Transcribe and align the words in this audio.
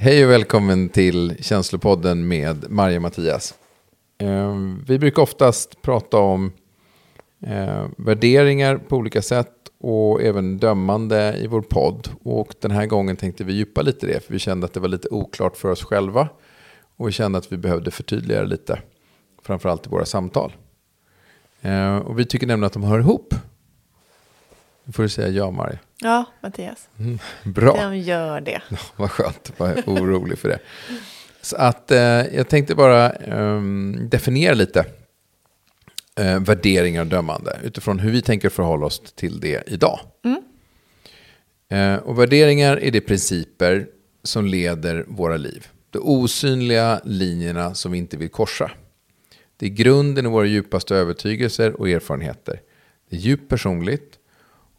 Hej 0.00 0.24
och 0.24 0.30
välkommen 0.30 0.88
till 0.88 1.36
Känslopodden 1.40 2.28
med 2.28 2.70
Marja 2.70 2.96
och 2.96 3.02
Mattias. 3.02 3.54
Eh, 4.18 4.56
vi 4.86 4.98
brukar 4.98 5.22
oftast 5.22 5.82
prata 5.82 6.18
om 6.18 6.52
eh, 7.46 7.86
värderingar 7.96 8.76
på 8.76 8.96
olika 8.96 9.22
sätt 9.22 9.52
och 9.80 10.22
även 10.22 10.58
dömande 10.58 11.36
i 11.38 11.46
vår 11.46 11.60
podd. 11.60 12.08
Och 12.22 12.54
den 12.60 12.70
här 12.70 12.86
gången 12.86 13.16
tänkte 13.16 13.44
vi 13.44 13.52
djupa 13.52 13.82
lite 13.82 14.06
i 14.06 14.12
det, 14.12 14.20
för 14.20 14.32
vi 14.32 14.38
kände 14.38 14.64
att 14.64 14.72
det 14.72 14.80
var 14.80 14.88
lite 14.88 15.08
oklart 15.08 15.56
för 15.56 15.70
oss 15.70 15.84
själva. 15.84 16.28
Och 16.96 17.08
vi 17.08 17.12
kände 17.12 17.38
att 17.38 17.52
vi 17.52 17.56
behövde 17.56 17.90
förtydliga 17.90 18.40
det 18.40 18.46
lite, 18.46 18.78
framförallt 19.42 19.86
i 19.86 19.90
våra 19.90 20.04
samtal. 20.04 20.52
Eh, 21.62 21.96
och 21.96 22.18
vi 22.18 22.24
tycker 22.24 22.46
nämligen 22.46 22.66
att 22.66 22.72
de 22.72 22.82
hör 22.82 22.98
ihop. 22.98 23.34
Nu 24.88 24.92
får 24.92 25.02
du 25.02 25.08
säga 25.08 25.28
ja, 25.28 25.50
Marja. 25.50 25.78
Ja, 26.00 26.24
Mattias. 26.40 26.88
Mm, 26.98 27.18
bra. 27.44 27.90
De 27.90 27.98
gör 27.98 28.40
det. 28.40 28.62
Ja, 28.70 28.76
vad 28.96 29.10
skönt, 29.10 29.52
jag 29.56 29.66
var 29.66 29.82
orolig 29.86 30.38
för 30.38 30.48
det. 30.48 30.58
Så 31.42 31.56
att 31.56 31.90
eh, 31.90 31.98
jag 32.36 32.48
tänkte 32.48 32.74
bara 32.74 33.10
eh, 33.10 33.62
definiera 34.00 34.54
lite 34.54 34.84
eh, 36.16 36.40
värderingar 36.40 37.00
och 37.00 37.06
dömande 37.06 37.58
utifrån 37.64 37.98
hur 37.98 38.10
vi 38.10 38.22
tänker 38.22 38.48
förhålla 38.48 38.86
oss 38.86 39.00
till 39.14 39.40
det 39.40 39.62
idag. 39.66 40.00
Mm. 40.24 40.42
Eh, 41.68 42.00
och 42.02 42.18
värderingar 42.18 42.76
är 42.76 42.90
de 42.90 43.00
principer 43.00 43.86
som 44.22 44.46
leder 44.46 45.04
våra 45.08 45.36
liv. 45.36 45.66
De 45.90 45.98
osynliga 45.98 47.00
linjerna 47.04 47.74
som 47.74 47.92
vi 47.92 47.98
inte 47.98 48.16
vill 48.16 48.30
korsa. 48.30 48.70
Det 49.56 49.66
är 49.66 49.70
grunden 49.70 50.26
i 50.26 50.28
våra 50.28 50.46
djupaste 50.46 50.96
övertygelser 50.96 51.80
och 51.80 51.88
erfarenheter. 51.88 52.60
Det 53.10 53.16
är 53.16 53.20
djupt 53.20 53.48
personligt 53.48 54.17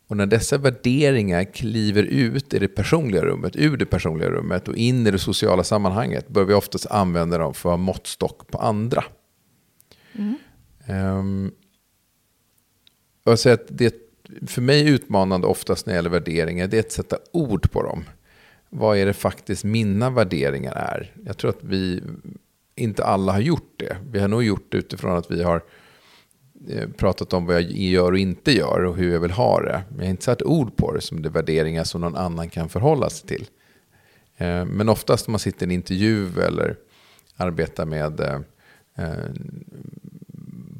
och 0.09 0.18
när 0.18 0.26
dessa 0.26 0.58
värderingar 0.58 1.44
kliver 1.44 2.04
ut 2.04 2.54
i 2.54 2.59
det 2.59 2.68
personliga 2.68 3.26
rummet, 3.26 3.55
ur 3.55 3.77
det 3.77 3.86
personliga 3.86 4.30
rummet 4.30 4.68
och 4.68 4.76
in 4.76 5.08
i 5.08 5.12
det 5.12 5.20
sociala 5.20 5.63
sammanhanget 5.63 6.27
bör 6.27 6.44
vi 6.44 6.54
oftast 6.54 6.85
använda 6.85 7.38
dem 7.38 7.54
för 7.54 7.73
att 7.73 7.80
måttstock 7.80 8.48
på 8.48 8.58
andra. 8.58 9.04
Mm. 10.13 10.35
Um, 10.90 11.51
jag 13.24 13.40
säger 13.40 13.54
att 13.54 13.68
det 13.70 13.96
för 14.48 14.62
mig 14.62 14.90
utmanande 14.90 15.48
oftast 15.48 15.85
när 15.85 15.93
det 15.93 15.98
gäller 15.98 16.10
värderingar 16.10 16.68
det 16.68 16.77
är 16.77 16.82
att 16.82 16.91
sätta 16.91 17.18
ord 17.32 17.71
på 17.71 17.84
dem. 17.84 18.04
Vad 18.70 18.98
är 18.98 19.05
det 19.05 19.13
faktiskt 19.13 19.63
mina 19.63 20.10
värderingar 20.10 20.73
är? 20.73 21.13
Jag 21.26 21.38
tror 21.38 21.49
att 21.49 21.63
vi 21.63 22.04
inte 22.76 23.04
alla 23.04 23.32
har 23.32 23.40
gjort 23.40 23.73
det. 23.76 23.98
Vi 24.12 24.20
har 24.20 24.27
nog 24.27 24.44
gjort 24.44 24.71
det 24.71 24.77
utifrån 24.77 25.18
att 25.18 25.32
vi 25.32 25.44
har 25.44 25.63
pratat 26.98 27.34
om 27.34 27.46
vad 27.46 27.55
jag 27.55 27.71
gör 27.71 28.12
och 28.12 28.18
inte 28.18 28.52
gör 28.52 28.85
och 28.85 28.96
hur 28.96 29.13
jag 29.13 29.20
vill 29.20 29.32
ha 29.32 29.62
det. 29.62 29.84
Men 29.90 29.98
jag 29.98 30.05
har 30.05 30.10
inte 30.10 30.24
satt 30.24 30.41
ord 30.41 30.76
på 30.76 30.93
det 30.93 31.01
som 31.01 31.21
det 31.21 31.29
värderingar 31.29 31.84
som 31.84 32.01
någon 32.01 32.16
annan 32.16 32.49
kan 32.49 32.70
förhålla 32.70 33.10
sig 33.10 33.27
till. 33.27 33.48
Eh, 34.38 34.66
men 34.66 34.90
oftast 34.90 35.27
när 35.27 35.32
man 35.32 35.40
sitter 35.40 35.62
i 35.62 35.66
en 35.66 35.71
intervju 35.71 36.41
eller 36.41 36.76
arbetar 37.38 37.85
med 37.85 38.20
eh, 38.20 39.13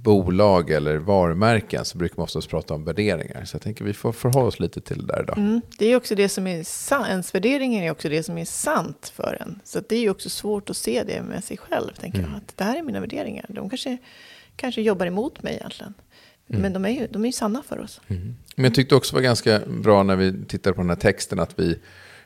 bolag 0.04 0.70
eller 0.70 0.98
varumärken 0.98 1.86
så 1.86 1.98
brukar 1.98 2.18
man 2.18 2.24
oftast 2.24 2.50
prata 2.50 2.74
om 2.74 2.84
värderingar. 2.84 3.46
Så 3.46 3.56
jag 3.56 3.62
tänker 3.62 3.86
vi 3.86 3.94
får 3.94 4.12
förhålla 4.12 4.48
oss 4.48 4.60
lite 4.60 4.82
till 4.82 5.08
det 5.08 5.14
där 5.14 5.24
idag. 5.24 5.38
Mm, 5.38 5.62
det 5.78 5.86
är 5.86 5.96
också 5.96 6.16
det 6.16 6.30
som 6.30 6.48
är 6.48 6.64
sant. 6.64 7.08
Ens 7.08 7.36
värderingar 7.36 7.84
är 7.84 7.92
också 7.92 8.10
det 8.10 8.24
som 8.24 8.38
är 8.38 8.46
sant 8.46 9.12
för 9.16 9.38
en. 9.42 9.60
Så 9.64 9.80
det 9.90 9.96
är 9.96 10.00
ju 10.00 10.10
också 10.10 10.30
svårt 10.30 10.70
att 10.70 10.78
se 10.78 11.04
det 11.04 11.22
med 11.22 11.44
sig 11.44 11.58
själv. 11.58 11.92
Tänker 12.00 12.20
mm. 12.20 12.32
jag. 12.32 12.38
Att 12.38 12.58
det 12.58 12.64
här 12.64 12.78
är 12.78 12.84
mina 12.84 13.00
värderingar. 13.00 13.46
De 13.50 13.70
kanske 13.70 13.98
kanske 14.60 14.82
jobbar 14.82 15.06
emot 15.06 15.44
mig 15.44 15.56
egentligen. 15.56 15.94
Mm. 16.50 16.62
Men 16.62 16.74
de 16.74 16.86
är, 16.86 16.90
ju, 16.90 17.08
de 17.08 17.24
är 17.24 17.28
ju 17.28 17.32
sanna 17.32 17.64
för 17.64 17.80
oss. 17.80 18.02
Mm. 18.08 18.36
Men 18.56 18.66
jag 18.66 18.76
tyckte 18.76 18.96
också 18.96 19.16
var 19.16 19.22
ganska 19.22 19.60
bra 19.68 20.04
när 20.04 20.16
vi 20.16 20.46
tittade 20.48 20.74
på 20.74 20.82
den 20.82 20.90
här 20.90 20.98
texten 20.98 21.40
att, 21.40 21.60
vi, 21.60 21.80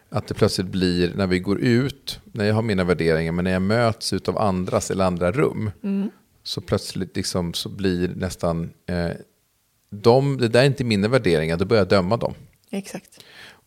att 0.09 0.27
det 0.27 0.33
plötsligt 0.33 0.67
blir, 0.67 1.13
när 1.15 1.27
vi 1.27 1.39
går 1.39 1.59
ut, 1.59 2.19
när 2.31 2.45
jag 2.45 2.55
har 2.55 2.61
mina 2.61 2.83
värderingar, 2.83 3.31
men 3.31 3.43
när 3.43 3.51
jag 3.51 3.61
möts 3.61 4.13
av 4.13 4.37
andras 4.37 4.91
eller 4.91 5.05
andra 5.05 5.31
rum, 5.31 5.71
mm. 5.83 6.09
så 6.43 6.61
plötsligt 6.61 7.15
liksom, 7.15 7.53
så 7.53 7.69
blir 7.69 8.07
nästan, 8.15 8.73
eh, 8.85 9.09
de, 9.89 10.37
det 10.37 10.47
där 10.47 10.61
är 10.61 10.65
inte 10.65 10.83
mina 10.83 11.07
värderingar, 11.07 11.57
då 11.57 11.65
börjar 11.65 11.81
jag 11.81 11.89
döma 11.89 12.17
dem. 12.17 12.33
Exakt. 12.69 13.19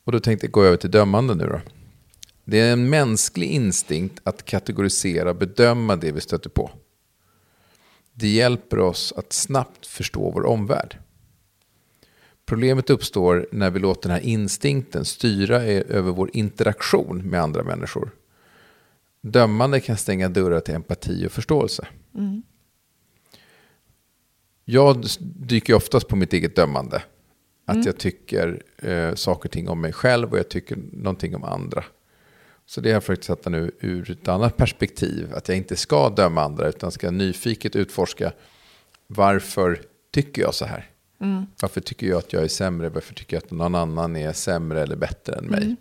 Och 0.04 0.12
då 0.12 0.20
tänkte 0.20 0.46
jag 0.46 0.52
gå 0.52 0.64
över 0.64 0.76
till 0.76 0.90
dömande 0.90 1.34
nu 1.34 1.46
då. 1.46 1.60
Det 2.44 2.60
är 2.60 2.72
en 2.72 2.90
mänsklig 2.90 3.50
instinkt 3.50 4.20
att 4.24 4.44
kategorisera 4.44 5.30
och 5.30 5.36
bedöma 5.36 5.96
det 5.96 6.12
vi 6.12 6.20
stöter 6.20 6.50
på. 6.50 6.70
Det 8.18 8.28
hjälper 8.28 8.78
oss 8.78 9.12
att 9.16 9.32
snabbt 9.32 9.86
förstå 9.86 10.30
vår 10.30 10.46
omvärld. 10.46 10.98
Problemet 12.46 12.90
uppstår 12.90 13.48
när 13.52 13.70
vi 13.70 13.78
låter 13.78 14.08
den 14.08 14.18
här 14.18 14.26
instinkten 14.26 15.04
styra 15.04 15.62
över 15.62 16.12
vår 16.12 16.30
interaktion 16.32 17.30
med 17.30 17.40
andra 17.40 17.62
människor. 17.62 18.10
Dömande 19.20 19.80
kan 19.80 19.96
stänga 19.96 20.28
dörrar 20.28 20.60
till 20.60 20.74
empati 20.74 21.26
och 21.26 21.32
förståelse. 21.32 21.86
Mm. 22.14 22.42
Jag 24.64 25.06
dyker 25.20 25.74
oftast 25.74 26.08
på 26.08 26.16
mitt 26.16 26.32
eget 26.32 26.56
dömande. 26.56 27.02
Att 27.64 27.74
mm. 27.74 27.86
jag 27.86 27.98
tycker 27.98 28.62
eh, 28.78 29.14
saker 29.14 29.48
och 29.48 29.52
ting 29.52 29.68
om 29.68 29.80
mig 29.80 29.92
själv 29.92 30.32
och 30.32 30.38
jag 30.38 30.48
tycker 30.48 30.78
någonting 30.92 31.36
om 31.36 31.44
andra. 31.44 31.84
Så 32.66 32.80
det 32.80 32.88
har 32.88 32.94
jag 32.94 33.04
försökt 33.04 33.24
sätta 33.24 33.50
nu 33.50 33.70
ur 33.80 34.10
ett 34.10 34.28
annat 34.28 34.56
perspektiv. 34.56 35.34
Att 35.34 35.48
jag 35.48 35.56
inte 35.56 35.76
ska 35.76 36.08
döma 36.08 36.42
andra 36.42 36.68
utan 36.68 36.90
ska 36.90 37.10
nyfiket 37.10 37.76
utforska 37.76 38.32
varför 39.06 39.82
tycker 40.12 40.42
jag 40.42 40.54
så 40.54 40.64
här? 40.64 40.90
Mm. 41.20 41.46
Varför 41.60 41.80
tycker 41.80 42.06
jag 42.06 42.18
att 42.18 42.32
jag 42.32 42.42
är 42.42 42.48
sämre? 42.48 42.88
Varför 42.88 43.14
tycker 43.14 43.36
jag 43.36 43.44
att 43.44 43.50
någon 43.50 43.74
annan 43.74 44.16
är 44.16 44.32
sämre 44.32 44.82
eller 44.82 44.96
bättre 44.96 45.34
än 45.34 45.44
mig? 45.44 45.62
Mm. 45.62 45.76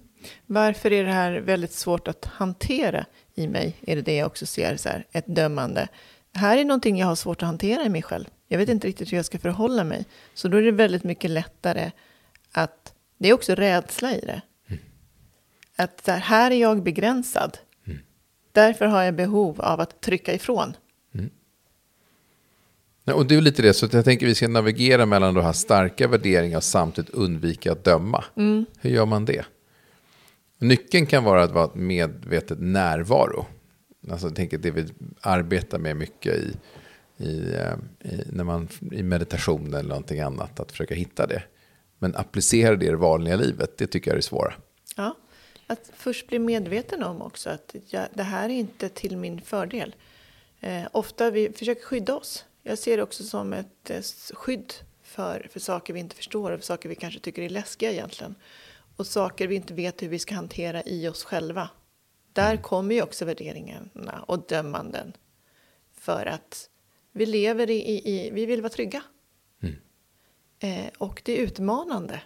Varför 0.46 0.94
är 0.94 1.04
det 1.04 1.12
här 1.12 1.32
väldigt 1.32 1.74
svårt 1.74 2.08
att 2.08 2.26
hantera 2.26 3.06
i 3.36 3.48
mig? 3.48 3.76
Är 3.82 3.96
det 3.96 4.02
det 4.02 4.16
jag 4.16 4.28
också 4.28 4.46
ser, 4.46 4.78
så 4.78 4.90
här, 4.90 5.08
ett 5.12 5.36
dömande. 5.36 5.88
Här 6.34 6.58
är 6.58 6.66
någonting 6.66 6.98
jag 6.98 7.08
har 7.08 7.16
svårt 7.16 7.42
att 7.42 7.48
hantera 7.48 7.84
i 7.84 7.90
mig 7.90 8.02
själv. 8.02 8.26
Jag 8.48 8.58
vet 8.58 8.70
inte 8.70 8.88
riktigt 8.88 9.12
hur 9.12 9.18
jag 9.18 9.26
ska 9.26 9.40
förhålla 9.40 9.84
mig. 9.84 10.06
Så 10.34 10.48
då 10.48 10.58
är 10.58 10.62
det 10.62 10.72
väldigt 10.72 11.04
mycket 11.04 11.32
lättare 11.32 11.92
att, 12.52 12.94
det 13.18 13.30
är 13.30 13.34
också 13.34 13.56
rädsla 13.56 14.16
i 14.16 14.20
det. 14.20 14.42
Att 15.76 16.08
här 16.08 16.52
är 16.52 16.56
jag 16.56 16.84
begränsad. 16.84 17.58
Mm. 17.88 18.00
Därför 18.52 18.86
har 18.86 19.04
jag 19.04 19.16
behov 19.16 19.62
av 19.62 19.80
att 19.80 20.02
trycka 20.02 20.34
ifrån. 20.34 20.74
Mm. 21.14 21.30
Ja, 23.04 23.14
och 23.14 23.26
det 23.26 23.36
är 23.36 23.42
lite 23.42 23.62
det, 23.62 23.74
så 23.74 23.88
jag 23.92 24.06
tänker 24.06 24.26
att 24.26 24.30
vi 24.30 24.36
ska 24.36 24.48
navigera 24.48 25.06
mellan 25.06 25.34
de 25.34 25.44
här 25.44 25.54
starka 25.54 26.08
värderingar 26.08 26.58
och 26.58 26.64
samtidigt 26.64 27.10
undvika 27.10 27.72
att 27.72 27.84
döma. 27.84 28.24
Mm. 28.36 28.66
Hur 28.80 28.90
gör 28.90 29.06
man 29.06 29.26
det? 29.26 29.46
Nyckeln 30.58 31.06
kan 31.06 31.24
vara 31.24 31.44
att 31.44 31.52
vara 31.52 31.70
medvetet 31.74 32.60
närvaro. 32.60 33.46
Alltså 34.12 34.28
jag 34.28 34.36
tänker 34.36 34.58
det 34.58 34.72
vi 34.72 34.86
arbetar 35.22 35.80
med 35.80 35.98
mycket 35.98 36.36
i, 36.36 36.54
i, 37.18 37.54
eh, 37.54 38.12
i, 38.12 38.24
när 38.32 38.44
man, 38.44 38.68
i 38.92 39.04
meditation 39.04 39.74
eller 39.74 39.90
någonting 39.90 40.20
annat, 40.20 40.60
att 40.60 40.72
försöka 40.72 40.96
hitta 40.96 41.28
det. 41.28 41.44
Men 42.00 42.16
applicera 42.16 42.76
det 42.76 42.86
i 42.86 42.90
det 42.90 42.96
vanliga 42.96 43.36
livet, 43.36 43.78
det 43.78 43.88
tycker 43.88 44.12
jag 44.12 44.14
är 44.14 44.18
det 44.18 44.22
svåra. 44.22 44.54
Ja. 44.96 45.16
Att 45.68 45.92
först 45.94 46.28
bli 46.28 46.40
medveten 46.40 47.04
om 47.04 47.22
också 47.22 47.50
att 47.50 47.76
jag, 47.88 48.08
det 48.14 48.24
här 48.24 48.50
är 48.50 48.54
inte 48.54 48.90
till 48.90 49.18
min 49.18 49.42
fördel. 49.42 49.96
Eh, 50.60 50.88
ofta 50.92 51.32
vi 51.32 51.52
försöker 51.52 51.84
skydda 51.84 52.16
oss. 52.16 52.46
Jag 52.64 52.78
ser 52.78 52.98
det 52.98 53.04
också 53.04 53.24
som 53.24 53.54
ett 53.54 53.90
eh, 53.90 54.02
skydd 54.34 54.74
för, 55.04 55.48
för 55.52 55.60
saker 55.60 55.94
vi 55.94 56.00
inte 56.00 56.16
förstår 56.16 56.52
och 56.52 56.60
för 56.60 56.66
saker 56.66 56.90
vi 56.90 56.96
kanske 56.96 57.20
tycker 57.20 57.42
är 57.42 57.50
läskiga 57.50 57.92
egentligen. 57.92 58.36
Och 58.96 59.08
saker 59.08 59.48
vi 59.48 59.56
inte 59.56 59.74
vet 59.74 60.04
hur 60.04 60.10
vi 60.10 60.20
ska 60.20 60.36
hantera 60.36 60.84
i 60.84 61.08
oss 61.08 61.24
själva. 61.24 61.70
Där 62.34 62.52
mm. 62.52 62.64
kommer 62.64 62.96
ju 62.96 63.02
också 63.02 63.26
värderingarna 63.26 64.24
och 64.28 64.48
dömanden. 64.48 65.14
För 65.94 66.26
att 66.26 66.70
vi 67.12 67.26
lever 67.26 67.70
i, 67.70 68.02
i 68.10 68.30
vi 68.32 68.46
vill 68.46 68.62
vara 68.62 68.74
trygga. 68.74 69.04
Mm. 69.62 69.76
Eh, 70.60 70.92
och 70.98 71.22
det 71.26 71.34
är 71.34 71.38
utmanande 71.38 72.22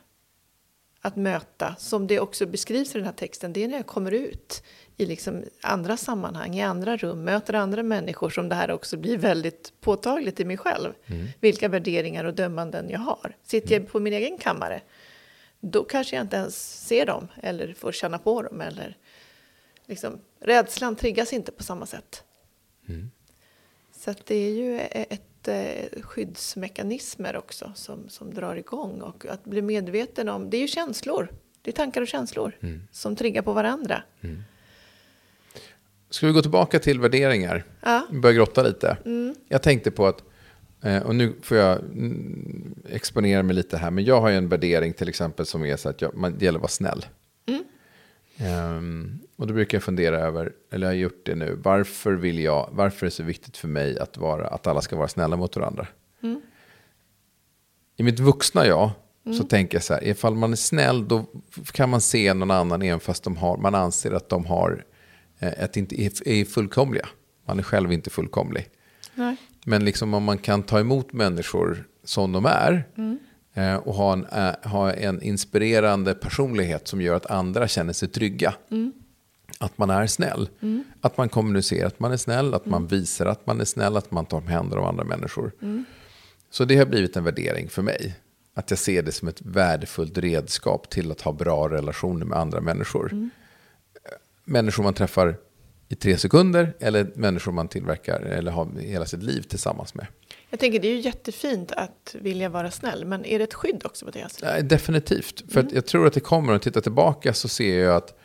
att 1.02 1.16
möta, 1.16 1.76
som 1.78 2.08
det 2.08 2.20
också 2.20 2.46
beskrivs 2.46 2.96
i 2.96 2.98
den 2.98 3.06
här 3.06 3.14
texten, 3.14 3.54
det 3.54 3.64
är 3.64 3.68
när 3.68 3.76
jag 3.76 3.88
kommer 3.88 4.12
ut 4.12 4.64
i 4.98 5.06
liksom 5.06 5.44
andra 5.62 5.98
sammanhang, 5.98 6.56
i 6.56 6.62
andra 6.62 6.98
rum, 6.98 7.24
möter 7.24 7.54
andra 7.54 7.84
människor 7.84 8.30
som 8.30 8.50
det 8.50 8.56
här 8.56 8.72
också 8.72 8.98
blir 8.98 9.18
väldigt 9.18 9.74
påtagligt 9.82 10.40
i 10.40 10.46
mig 10.46 10.58
själv. 10.58 10.94
Mm. 11.06 11.28
Vilka 11.40 11.68
värderingar 11.68 12.24
och 12.24 12.34
dömanden 12.34 12.90
jag 12.90 13.00
har. 13.00 13.36
Sitter 13.44 13.76
jag 13.76 13.88
på 13.88 14.00
min 14.00 14.14
egen 14.14 14.38
kammare, 14.38 14.82
då 15.60 15.84
kanske 15.84 16.16
jag 16.16 16.24
inte 16.24 16.38
ens 16.38 16.86
ser 16.88 17.06
dem 17.06 17.28
eller 17.42 17.74
får 17.74 17.92
känna 17.92 18.18
på 18.18 18.42
dem. 18.42 18.62
Eller 18.62 18.98
liksom, 19.86 20.20
rädslan 20.40 20.96
triggas 20.96 21.34
inte 21.34 21.52
på 21.52 21.64
samma 21.64 21.86
sätt. 21.86 22.24
Mm. 22.90 23.12
Så 23.96 24.14
det 24.26 24.36
är 24.36 24.52
ju 24.52 24.80
ett 24.80 25.29
skyddsmekanismer 26.02 27.36
också 27.36 27.72
som, 27.76 28.10
som 28.10 28.34
drar 28.34 28.56
igång. 28.56 29.02
Och 29.02 29.26
att 29.26 29.44
bli 29.44 29.62
medveten 29.62 30.30
om, 30.30 30.50
det 30.50 30.58
är 30.58 30.62
ju 30.62 30.68
känslor. 30.68 31.28
Det 31.62 31.72
är 31.72 31.76
tankar 31.76 32.02
och 32.02 32.08
känslor 32.08 32.58
mm. 32.62 32.82
som 32.92 33.16
triggar 33.16 33.42
på 33.42 33.54
varandra. 33.54 34.04
Mm. 34.22 34.44
Ska 36.10 36.28
vi 36.28 36.34
gå 36.34 36.42
tillbaka 36.42 36.80
till 36.80 37.00
värderingar? 37.00 37.64
Ja. 37.82 38.08
Börja 38.12 38.36
grotta 38.36 38.64
lite. 38.64 38.98
Mm. 39.06 39.36
Jag 39.48 39.62
tänkte 39.62 39.92
på 39.92 40.08
att, 40.08 40.24
eh, 40.82 41.02
och 41.02 41.16
nu 41.16 41.34
får 41.42 41.58
jag 41.58 41.80
mm, 41.80 42.76
exponera 42.90 43.44
mig 43.44 43.56
lite 43.56 43.78
här, 43.78 43.92
men 43.92 44.06
jag 44.06 44.22
har 44.22 44.30
ju 44.30 44.36
en 44.36 44.50
värdering 44.50 44.94
till 44.94 45.10
exempel 45.10 45.46
som 45.46 45.66
är 45.66 45.78
så 45.78 45.90
att 45.90 46.02
jag, 46.02 46.16
man, 46.16 46.38
det 46.38 46.46
gäller 46.46 46.60
att 46.60 46.62
vara 46.62 46.70
snäll. 46.70 47.06
Mm. 48.40 48.54
Ehm, 48.54 49.20
och 49.36 49.48
då 49.48 49.54
brukar 49.54 49.76
jag 49.76 49.84
fundera 49.84 50.20
över, 50.20 50.54
eller 50.72 50.88
jag 50.88 50.94
har 50.94 50.98
gjort 50.98 51.26
det 51.26 51.36
nu, 51.36 51.60
varför, 51.64 52.14
vill 52.14 52.40
jag, 52.40 52.70
varför 52.72 53.06
är 53.06 53.10
det 53.10 53.16
så 53.16 53.24
viktigt 53.24 53.58
för 53.58 53.68
mig 53.68 54.00
att, 54.00 54.18
vara, 54.18 54.48
att 54.48 54.68
alla 54.68 54.82
ska 54.82 54.96
vara 54.96 55.08
snälla 55.08 55.38
mot 55.38 55.56
varandra? 55.56 55.88
I 57.98 58.04
mitt 58.04 58.20
vuxna 58.20 58.66
jag 58.66 58.92
så 59.38 59.44
tänker 59.44 59.76
jag 59.76 59.84
så 59.84 59.94
här, 59.94 60.08
ifall 60.08 60.36
man 60.36 60.52
är 60.52 60.56
snäll 60.56 61.08
då 61.08 61.26
kan 61.72 61.90
man 61.90 62.02
se 62.02 62.34
någon 62.34 62.52
annan 62.52 62.82
även 62.82 63.00
fast 63.00 63.24
de 63.24 63.38
har, 63.38 63.58
man 63.58 63.76
anser 63.76 64.12
att 64.12 64.30
de 64.30 64.46
har, 64.46 64.86
eh, 65.40 65.64
att 65.64 65.78
inte 65.78 66.02
är, 66.02 66.28
är 66.28 66.46
fullkomliga. 66.46 67.08
Man 67.46 67.60
är 67.60 67.64
själv 67.64 67.92
inte 67.92 68.10
fullkomlig. 68.10 68.70
Nej. 69.16 69.36
Men 69.66 69.86
liksom 69.86 70.14
om 70.14 70.24
man 70.24 70.38
kan 70.38 70.64
ta 70.64 70.80
emot 70.80 71.14
människor 71.14 71.88
som 72.04 72.32
de 72.32 72.46
är 72.46 72.88
eh, 72.98 73.14
och 73.76 73.94
ha 73.94 74.14
en, 74.14 74.26
eh, 74.26 74.70
ha 74.70 74.94
en 74.94 75.22
inspirerande 75.22 76.14
personlighet 76.14 76.88
som 76.88 77.02
gör 77.02 77.16
att 77.16 77.26
andra 77.26 77.68
känner 77.68 77.94
sig 77.94 78.08
trygga. 78.08 78.54
Att 79.60 79.78
man 79.78 79.90
är 79.90 80.08
snäll. 80.08 80.50
Att 81.02 81.18
man 81.18 81.30
kommunicerar 81.30 81.88
att 81.88 82.00
man 82.00 82.12
är 82.12 82.18
snäll, 82.18 82.54
att 82.54 82.66
man 82.66 82.88
visar 82.88 83.26
att 83.26 83.46
man 83.46 83.62
är 83.62 83.66
snäll, 83.66 83.98
att 83.98 84.12
man 84.12 84.26
tar 84.26 84.42
hand 84.42 84.74
om 84.74 84.84
andra 84.86 85.04
människor. 85.04 85.52
Så 86.52 86.66
det 86.66 86.76
har 86.78 86.86
blivit 86.86 87.16
en 87.18 87.24
värdering 87.24 87.70
för 87.70 87.82
mig. 87.82 88.16
Att 88.54 88.70
jag 88.70 88.80
ser 88.80 89.04
det 89.04 89.12
som 89.12 89.28
ett 89.28 89.42
värdefullt 89.42 90.18
redskap 90.18 90.90
till 90.90 91.12
att 91.12 91.22
ha 91.22 91.32
bra 91.32 91.70
relationer 91.70 92.26
med 92.26 92.38
andra 92.38 92.62
människor. 92.62 93.30
Människor 94.46 94.84
man 94.84 94.94
träffar 94.94 95.38
i 95.88 95.96
tre 95.96 96.18
sekunder 96.18 96.74
eller 96.80 97.12
människor 97.16 97.52
man 97.52 97.68
tillverkar 97.68 98.22
eller 98.22 98.52
har 98.52 98.68
hela 98.80 99.06
sitt 99.06 99.24
liv 99.24 99.42
tillsammans 99.42 99.96
med. 99.96 100.08
Jag 100.50 100.60
tänker 100.60 100.80
det 100.80 100.88
är 100.88 100.96
ju 100.96 101.00
jättefint 101.00 101.72
att 101.72 102.16
vilja 102.20 102.50
vara 102.50 102.72
snäll, 102.72 103.06
men 103.06 103.26
är 103.26 103.38
det 103.40 103.44
ett 103.44 103.54
skydd 103.54 103.82
också 103.86 104.06
Mattias? 104.06 104.42
Nej, 104.42 104.64
definitivt. 104.64 105.44
För 105.52 105.60
att 105.60 105.72
jag 105.72 105.86
tror 105.86 106.08
att 106.08 106.14
det 106.14 106.20
kommer, 106.20 106.54
att 106.54 106.62
titta 106.62 106.82
tillbaka 106.82 107.34
så 107.34 107.48
ser 107.48 107.80
jag 107.80 107.96
att 107.96 108.20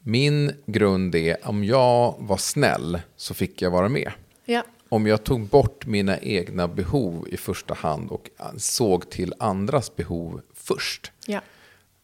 min 0.00 0.52
grund 0.66 1.14
är 1.14 1.36
om 1.48 1.64
jag 1.64 2.14
var 2.18 2.36
snäll 2.36 3.00
så 3.16 3.34
fick 3.34 3.62
jag 3.62 3.70
vara 3.70 3.88
med. 3.88 4.12
Ja, 4.44 4.62
Om 4.88 5.06
jag 5.06 5.24
tog 5.24 5.46
bort 5.46 5.86
mina 5.86 6.18
egna 6.18 6.68
behov 6.68 7.28
i 7.30 7.36
första 7.36 7.74
hand 7.74 8.10
och 8.10 8.30
såg 8.56 9.10
till 9.10 9.34
andras 9.38 9.96
behov 9.96 10.40
först, 10.54 11.12
ja, 11.26 11.40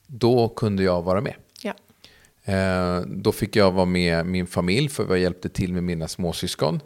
då 0.06 0.48
kunde 0.48 0.82
jag 0.82 1.02
vara 1.02 1.20
med. 1.20 1.34
ja, 1.62 1.74
Eh, 2.48 3.00
då 3.00 3.32
fick 3.32 3.56
jag 3.56 3.72
vara 3.72 3.84
med 3.84 4.26
min 4.26 4.46
familj 4.46 4.88
för 4.88 5.06
jag 5.08 5.18
hjälpte 5.18 5.48
till 5.48 5.72
med 5.72 5.82
mina 5.82 6.08
småsyskon. 6.08 6.80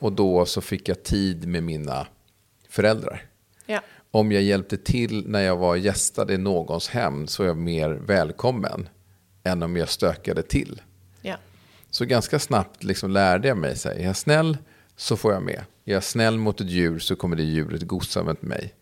Och 0.00 0.12
då 0.12 0.46
så 0.46 0.60
fick 0.60 0.88
jag 0.88 1.02
tid 1.02 1.48
med 1.48 1.62
mina 1.62 2.06
föräldrar. 2.68 3.22
ja, 3.66 3.80
Om 4.10 4.32
jag 4.32 4.42
hjälpte 4.42 4.76
till 4.76 5.28
när 5.28 5.40
jag 5.40 5.56
var 5.56 5.76
gästade 5.76 6.34
i 6.34 6.38
någons 6.38 6.88
hem 6.88 7.26
så 7.26 7.42
är 7.42 7.46
jag 7.46 7.56
mer 7.56 7.90
välkommen 7.90 8.88
än 9.44 9.62
om 9.62 9.76
jag 9.76 9.88
stökade 9.88 10.42
till. 10.42 10.82
ja, 11.22 11.36
Så 11.90 12.04
ganska 12.04 12.38
snabbt 12.38 12.84
liksom 12.84 13.10
lärde 13.10 13.48
jag 13.48 13.56
mig, 13.56 13.76
så 13.76 13.88
här, 13.88 13.96
är 13.96 14.04
jag 14.04 14.16
snäll 14.16 14.58
så 14.96 15.16
får 15.16 15.32
jag 15.32 15.42
med. 15.42 15.64
Är 15.84 15.92
jag 15.92 16.04
snäll 16.04 16.38
mot 16.38 16.60
ett 16.60 16.70
djur 16.70 16.98
så 16.98 17.16
kommer 17.16 17.36
det 17.36 17.42
djuret 17.42 17.82
gosa 17.82 18.22
med 18.22 18.36
mig. 18.40 18.74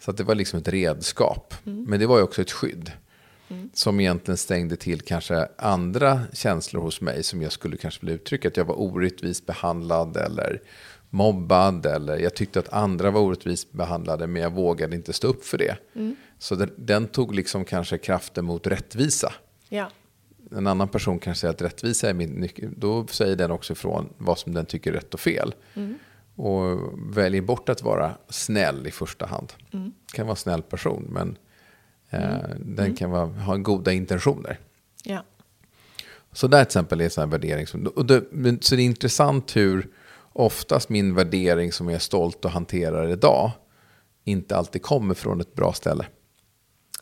Så 0.00 0.10
att 0.10 0.16
det 0.16 0.24
var 0.24 0.34
liksom 0.34 0.58
ett 0.58 0.68
redskap. 0.68 1.54
Men 1.64 2.00
det 2.00 2.06
var 2.06 2.16
ju 2.18 2.22
också 2.24 2.42
ett 2.42 2.50
skydd. 2.52 2.92
Som 3.72 4.00
egentligen 4.00 4.38
stängde 4.38 4.76
till 4.76 5.00
kanske 5.00 5.48
andra 5.58 6.20
känslor 6.32 6.82
hos 6.82 7.00
mig 7.00 7.22
som 7.22 7.42
jag 7.42 7.52
skulle 7.52 7.76
kanske 7.76 8.00
vilja 8.00 8.14
uttrycka. 8.14 8.48
Att 8.48 8.56
jag 8.56 8.64
var 8.64 8.80
orättvist 8.80 9.46
behandlad 9.46 10.16
eller 10.16 10.60
mobbad. 11.10 11.86
Eller 11.86 12.18
jag 12.18 12.34
tyckte 12.34 12.58
att 12.58 12.72
andra 12.72 13.10
var 13.10 13.20
orättvist 13.20 13.72
behandlade 13.72 14.26
men 14.26 14.42
jag 14.42 14.50
vågade 14.52 14.96
inte 14.96 15.12
stå 15.12 15.28
upp 15.28 15.44
för 15.44 15.58
det. 15.58 15.76
Så 16.38 16.54
den, 16.54 16.70
den 16.76 17.06
tog 17.06 17.34
liksom 17.34 17.64
kanske 17.64 17.98
kraften 17.98 18.44
mot 18.44 18.66
rättvisa 18.66 19.32
ja, 19.74 19.90
en 20.50 20.66
annan 20.66 20.88
person 20.88 21.18
kanske 21.18 21.40
säger 21.40 21.54
att 21.54 21.62
rättvisa 21.62 22.10
är 22.10 22.14
min 22.14 22.30
nyckel. 22.30 22.70
Då 22.76 23.06
säger 23.06 23.36
den 23.36 23.50
också 23.50 23.72
ifrån 23.72 24.08
vad 24.18 24.38
som 24.38 24.54
den 24.54 24.66
tycker 24.66 24.90
är 24.90 24.94
rätt 24.94 25.14
och 25.14 25.20
fel. 25.20 25.54
Och 26.36 26.78
väljer 27.16 27.42
bort 27.42 27.68
att 27.68 27.82
vara 27.82 28.14
snäll 28.28 28.86
i 28.86 28.90
första 28.90 29.26
hand. 29.26 29.52
Kan 30.12 30.26
vara 30.26 30.32
en 30.32 30.36
snäll 30.36 30.62
person 30.62 31.06
men 31.10 31.38
eh, 32.22 32.56
den 32.58 32.94
kan 32.96 33.10
vara, 33.10 33.26
ha 33.26 33.56
goda 33.56 33.92
intentioner. 33.92 34.58
ja, 35.04 35.24
Så 36.32 36.46
där 36.46 36.64
till 36.64 36.68
exempel 36.68 37.00
är 37.00 37.18
en 37.20 37.30
värdering. 37.30 37.66
Som, 37.66 37.86
och 37.86 38.06
det, 38.06 38.22
så 38.60 38.74
det 38.76 38.82
är 38.82 38.84
intressant 38.84 39.56
hur 39.56 39.88
oftast 40.32 40.88
min 40.88 41.14
värdering 41.14 41.72
som 41.72 41.88
jag 41.88 41.94
är 41.94 41.98
stolt 42.00 42.44
och 42.44 42.50
hanterar 42.50 43.08
idag 43.08 43.50
inte 44.24 44.56
alltid 44.56 44.82
kommer 44.82 45.14
från 45.14 45.40
ett 45.40 45.54
bra 45.54 45.72
ställe. 45.72 46.06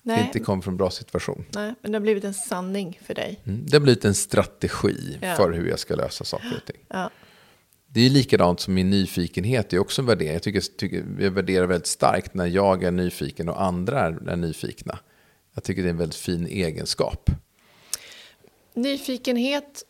nej, 0.03 0.25
Inte 0.27 0.39
kommer 0.41 0.63
från 0.63 0.75
en 0.75 0.79
bra 0.79 0.91
situation. 0.91 1.45
nej, 1.55 1.75
men 1.83 1.93
det 1.93 1.97
har 1.99 2.03
blivit 2.03 2.25
en 2.25 2.35
sanning 2.35 2.99
för 3.07 3.15
dig. 3.15 3.41
Mm. 3.45 3.67
Det 3.67 3.77
har 3.77 3.81
blivit 3.81 4.05
en 4.05 4.15
strategi 4.15 5.19
Ja. 5.23 5.35
för 5.35 5.53
hur 5.53 5.69
jag 5.69 5.79
ska 5.79 5.95
lösa 5.95 6.25
saker 6.25 6.53
och 6.61 6.73
ting. 6.73 6.85
Ja, 6.89 7.11
det 7.95 8.01
är 8.01 8.11
likadant 8.11 8.61
som 8.61 8.75
min 8.75 8.91
nyfikenhet, 8.91 9.71
det 9.71 9.77
är 9.77 9.81
också 9.81 10.03
en 10.03 10.07
värdering. 10.07 10.33
Jag, 10.33 10.43
tycker, 10.43 10.61
tycker, 10.61 11.05
jag 11.19 11.31
värderar 11.31 11.67
väldigt 11.67 11.87
starkt 11.87 12.35
när 12.35 12.47
jag 12.47 12.85
är 12.85 12.91
nyfiken 12.91 13.49
och 13.49 13.63
andra 13.63 14.01
är, 14.01 14.29
är 14.29 14.37
nyfikna. 14.37 14.99
Jag 15.55 15.65
tycker 15.65 15.83
det 15.83 15.89
är 15.89 15.91
en 15.91 15.97
väldigt 15.97 16.17
fin 16.17 16.47
egenskap. 16.47 17.31
Nyfikenhet 18.75 19.85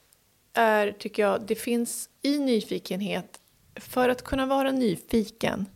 är, 0.52 0.92
tycker 0.92 1.22
jag, 1.22 1.46
det 1.46 1.54
finns 1.54 2.08
i 2.22 2.38
nyfikenhet, 2.38 3.40
för 3.76 4.08
att 4.08 4.22
kunna 4.22 4.46
vara 4.46 4.72
nyfiken 4.72 5.66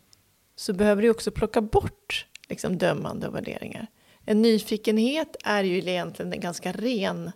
så 0.55 0.73
behöver 0.73 1.01
du 1.01 1.09
också 1.09 1.31
plocka 1.31 1.61
bort 1.61 2.25
liksom, 2.49 2.77
dömande 2.77 3.27
och 3.27 3.35
värderingar. 3.35 3.87
En 4.25 4.41
nyfikenhet 4.41 5.35
är 5.43 5.63
ju 5.63 5.77
egentligen 5.77 6.33
en 6.33 6.39
ganska 6.39 6.71
ren, 6.71 7.31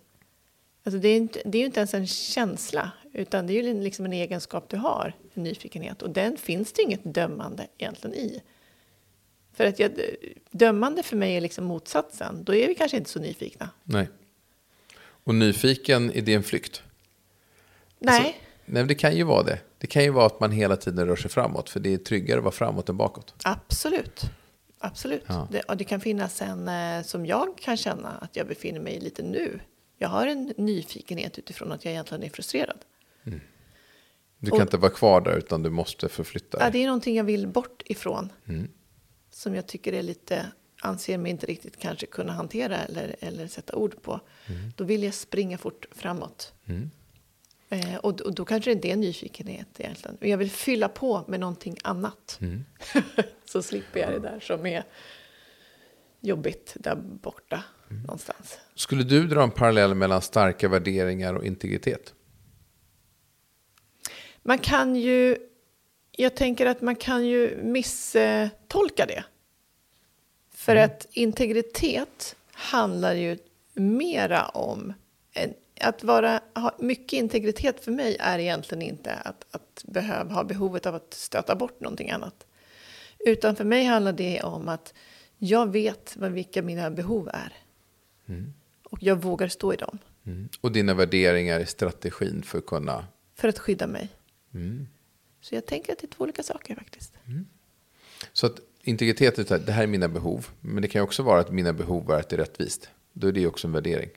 alltså 0.84 1.00
det 1.00 1.10
är, 1.10 1.18
inte, 1.18 1.42
det 1.46 1.58
är 1.58 1.60
ju 1.60 1.66
inte 1.66 1.80
ens 1.80 1.94
en 1.94 2.08
känsla, 2.08 2.92
utan 3.14 3.48
det 3.48 3.54
är 3.54 3.64
ju 3.64 3.82
liksom 3.82 4.06
en 4.06 4.14
egenskap 4.14 4.70
du 4.70 4.78
har, 4.78 5.14
en 5.34 5.44
nyfikenhet. 5.44 6.02
Och 6.02 6.10
den 6.10 6.38
finns 6.38 6.74
det 6.74 6.82
inget 6.82 7.14
dömande 7.14 7.68
egentligen 7.78 8.16
i. 8.16 8.42
För 9.54 9.66
att 9.66 9.80
jag, 9.80 9.92
dömande 10.52 11.04
för 11.04 11.16
mig 11.16 11.36
är 11.36 11.42
liksom 11.42 11.66
motsatsen, 11.66 12.44
då 12.44 12.56
är 12.56 12.68
vi 12.68 12.76
kanske 12.76 12.98
inte 12.98 13.10
så 13.10 13.20
nyfikna. 13.20 13.70
Nej. 13.84 14.10
Och 15.00 15.36
nyfiken, 15.36 16.12
är 16.12 16.22
det 16.22 16.34
en 16.34 16.44
flykt? 16.44 16.84
Nej. 18.00 18.20
Alltså, 18.20 18.34
nej, 18.66 18.84
det 18.84 18.96
kan 18.96 19.16
ju 19.16 19.24
vara 19.24 19.44
det. 19.44 19.60
Det 19.78 19.88
kan 19.88 20.04
ju 20.04 20.10
vara 20.10 20.26
att 20.26 20.40
man 20.40 20.52
hela 20.52 20.76
tiden 20.78 21.08
rör 21.08 21.16
sig 21.16 21.32
framåt, 21.32 21.70
för 21.70 21.80
det 21.80 21.94
är 21.94 21.98
tryggare 21.98 22.38
att 22.38 22.44
vara 22.44 22.52
framåt 22.52 22.90
än 22.90 22.98
bakåt. 22.98 23.34
Absolut. 23.44 24.22
Absolut. 24.80 25.24
Ja. 25.28 25.48
Det, 25.52 25.62
och 25.62 25.78
det 25.78 25.84
kan 25.84 26.02
finnas 26.02 26.42
en 26.42 26.68
eh, 26.68 27.04
som 27.04 27.26
jag 27.26 27.58
kan 27.58 27.78
känna 27.78 28.10
att 28.10 28.36
jag 28.36 28.48
befinner 28.48 28.80
mig 28.80 28.94
i 28.94 29.00
lite 29.00 29.24
nu. 29.24 29.60
Jag 29.98 30.10
har 30.10 30.28
en 30.28 30.54
nyfikenhet 30.58 31.40
utifrån 31.40 31.72
att 31.72 31.86
jag 31.86 31.92
egentligen 31.92 32.24
är 32.24 32.30
frustrerad. 32.30 32.78
Du 34.42 34.50
kan 34.50 34.58
Och- 34.60 34.62
inte 34.62 34.78
vara 34.78 34.92
kvar 34.92 35.22
där, 35.22 35.38
utan 35.38 35.64
du 35.64 35.70
måste 35.70 36.10
förflytta 36.10 36.58
Ja, 36.60 36.64
dig. 36.64 36.72
det 36.72 36.84
är 36.84 36.86
någonting 36.88 37.16
jag 37.16 37.24
vill 37.24 37.48
bort 37.48 37.82
ifrån. 37.86 38.32
Mm. 38.48 38.68
Som 39.32 39.56
jag 39.56 39.68
tycker 39.68 39.94
är 39.94 40.04
lite, 40.04 40.46
anser 40.82 41.18
mig 41.18 41.32
inte 41.32 41.46
riktigt 41.46 41.78
kanske 41.80 42.06
kunna 42.06 42.32
hantera 42.34 42.78
eller, 42.78 43.16
eller 43.20 43.48
sätta 43.48 43.76
ord 43.76 44.02
på. 44.02 44.20
Då 44.76 44.84
vill 44.84 45.04
jag 45.04 45.14
springa 45.14 45.58
fort 45.58 45.86
framåt. 45.92 46.54
Mm. 46.66 46.90
Eh, 47.70 47.96
och, 47.96 48.22
och 48.22 48.36
då 48.36 48.46
kanske 48.46 48.76
det 48.76 48.92
är 48.92 48.96
nyfikenhet 48.96 49.68
egentligen. 49.78 50.18
Men 50.20 50.30
jag 50.30 50.38
vill 50.38 50.52
fylla 50.52 50.90
på 50.90 51.26
med 51.28 51.40
någonting 51.40 51.78
annat. 51.84 52.38
Mm. 52.42 52.66
Så 53.46 53.62
slipper 53.62 54.00
jag 54.00 54.12
det 54.12 54.20
där 54.20 54.40
som 54.40 54.66
är 54.66 54.84
jobbigt 56.22 56.74
där 56.80 56.96
borta 56.96 57.64
någonstans. 57.90 58.58
Skulle 58.76 59.04
du 59.04 59.28
dra 59.28 59.44
en 59.44 59.52
parallell 59.52 59.94
mellan 59.96 60.22
starka 60.22 60.70
värderingar 60.70 61.34
och 61.34 61.46
integritet? 61.46 62.14
Man 64.44 64.58
kan 64.58 64.96
ju, 64.96 65.38
jag 66.12 66.36
tänker 66.36 66.66
att 66.66 66.82
man 66.82 66.96
kan 66.96 67.26
ju 67.26 67.58
misstolka 67.64 69.06
det. 69.06 69.24
För 70.54 70.76
att 70.76 71.08
integritet 71.12 72.36
handlar 72.52 73.14
ju 73.14 73.38
mera 73.74 74.46
om, 74.48 74.94
en, 75.34 75.54
att 75.82 76.04
vara, 76.04 76.42
ha 76.56 76.76
mycket 76.80 77.14
integritet 77.14 77.84
för 77.84 77.92
mig 77.92 78.18
är 78.20 78.40
egentligen 78.40 78.82
inte 78.82 79.14
att, 79.14 79.46
att 79.52 79.84
behöva 79.88 80.34
ha 80.34 80.44
behovet 80.44 80.86
av 80.86 80.96
att 80.96 81.14
stöta 81.14 81.56
bort 81.56 81.80
någonting 81.80 82.12
annat. 82.12 82.46
Utan 83.20 83.56
för 83.56 83.64
mig 83.64 83.86
handlar 83.86 84.14
det 84.14 84.42
om 84.42 84.70
att 84.70 84.94
jag 85.38 85.72
vet 85.72 86.16
vad, 86.18 86.32
vilka 86.32 86.62
mina 86.62 86.92
behov 86.92 87.30
är. 87.34 87.54
Och 88.84 88.98
jag 89.02 89.16
vågar 89.22 89.48
stå 89.48 89.74
i 89.74 89.76
dem 89.76 90.00
Mm. 90.26 90.50
Och 90.62 90.72
dina 90.72 90.94
värderingar 90.94 91.60
är 91.60 91.66
strategin 91.66 92.44
för 92.44 92.58
att 92.58 92.66
kunna... 92.66 93.08
för 93.36 93.48
att 93.48 93.60
skydda 93.60 93.88
mig. 93.88 94.10
Mm. 94.54 94.88
Så 95.42 95.56
jag 95.56 95.66
tänker 95.66 95.94
att 95.94 96.00
det 96.00 96.06
är 96.06 96.12
två 96.16 96.24
olika 96.24 96.44
saker 96.44 96.76
faktiskt. 96.76 97.14
Så 98.34 98.46
att 98.46 98.60
integritet 98.82 99.52
är 99.52 99.60
det 99.60 99.72
här 99.72 99.84
är 99.84 99.88
mina 99.88 100.08
behov. 100.08 100.48
Men 100.60 100.82
det 100.82 100.88
kan 100.88 101.02
också 101.02 101.24
vara 101.24 101.40
att 101.40 101.52
mina 101.52 101.74
behov 101.74 102.12
är 102.12 102.20
att 102.20 102.30
det 102.30 102.36
är 102.36 102.38
rättvist. 102.38 102.90
Då 103.14 103.28
är 103.28 103.32
det 103.32 103.48
också 103.48 103.68
en 103.68 103.74
värdering. 103.74 104.10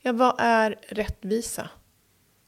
Ja, 0.00 0.12
vad 0.12 0.34
är 0.38 0.78
rättvisa? 0.88 1.70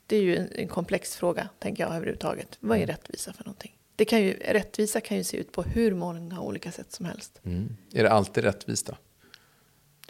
Det 0.07 0.17
är 0.17 0.23
ju 0.23 0.37
en, 0.37 0.49
en 0.53 0.69
komplex 0.69 1.17
fråga, 1.17 1.49
tänker 1.59 1.83
jag 1.83 1.95
överhuvudtaget. 1.95 2.57
Vad 2.61 2.79
är 2.79 2.87
rättvisa 2.87 3.33
för 3.33 3.45
någonting? 3.45 3.79
Det 3.97 4.05
kan 4.05 4.23
ju, 4.23 4.33
rättvisa 4.33 5.01
kan 5.01 5.17
ju 5.17 5.25
se 5.25 5.37
ut 5.37 5.53
på 5.53 5.63
hur 5.63 5.95
många 5.95 6.41
olika 6.41 6.73
sätt 6.73 6.93
som 6.93 7.07
helst. 7.07 7.41
Mm. 7.45 7.77
Är 7.93 8.03
det 8.03 8.11
alltid 8.11 8.45
rättvist 8.45 8.87
då? 8.87 8.97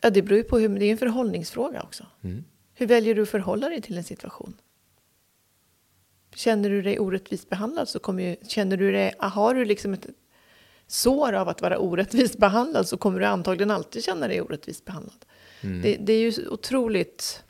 Ja, 0.03 0.11
det 0.11 0.23
beror 0.23 0.37
ju 0.37 0.45
på 0.45 0.59
hur, 0.59 0.69
det 0.69 0.85
är 0.85 0.93
en 0.93 0.99
förhållningsfråga 0.99 1.83
också. 1.83 2.07
Mm. 2.23 2.45
Hur 2.75 2.87
väljer 2.87 3.15
du 3.15 3.23
att 3.23 3.29
förhålla 3.29 3.69
dig 3.69 3.83
till 3.83 3.99
en 3.99 4.05
situation? 4.05 4.57
Känner 6.35 6.71
du 6.71 6.83
dig 6.83 6.99
orättvist 6.99 7.49
behandlad 7.51 7.89
så 7.89 7.99
kommer 7.99 8.23
ju, 8.23 8.37
känner 8.49 8.77
du 8.77 8.93
dig, 8.93 9.15
har 9.19 9.55
du 9.55 9.65
liksom 9.65 9.93
ett 9.93 10.07
sår 10.87 11.33
av 11.33 11.49
att 11.49 11.63
vara 11.63 11.79
orättvist 11.79 12.39
behandlad 12.39 12.89
så 12.89 12.97
kommer 12.97 13.21
du 13.21 13.27
antagligen 13.27 13.71
alltid 13.71 14.05
känna 14.05 14.29
dig 14.29 14.41
orättvist 14.41 14.85
behandlad. 14.85 15.25
Mm. 15.61 15.83
Det, 15.83 15.97
det 15.97 16.13
är 16.13 16.31
ju 16.31 16.49
otroligt, 16.49 17.45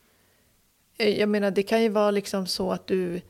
eh, 0.98 1.20
jag 1.20 1.28
menar 1.28 1.50
det 1.50 1.62
kan 1.62 1.82
ju 1.82 1.88
vara 1.88 2.10
liksom 2.10 2.46
så 2.46 2.72
att 2.72 2.86
du 2.86 3.20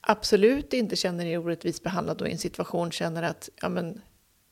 absolut 0.00 0.72
inte 0.72 0.96
känner 0.96 1.24
dig 1.24 1.38
orättvist 1.38 1.82
behandlad 1.82 2.22
och 2.22 2.28
i 2.28 2.32
en 2.32 2.38
situation 2.38 2.90
känner 2.90 3.22
att 3.22 3.48
ja, 3.62 3.68
men, 3.68 4.00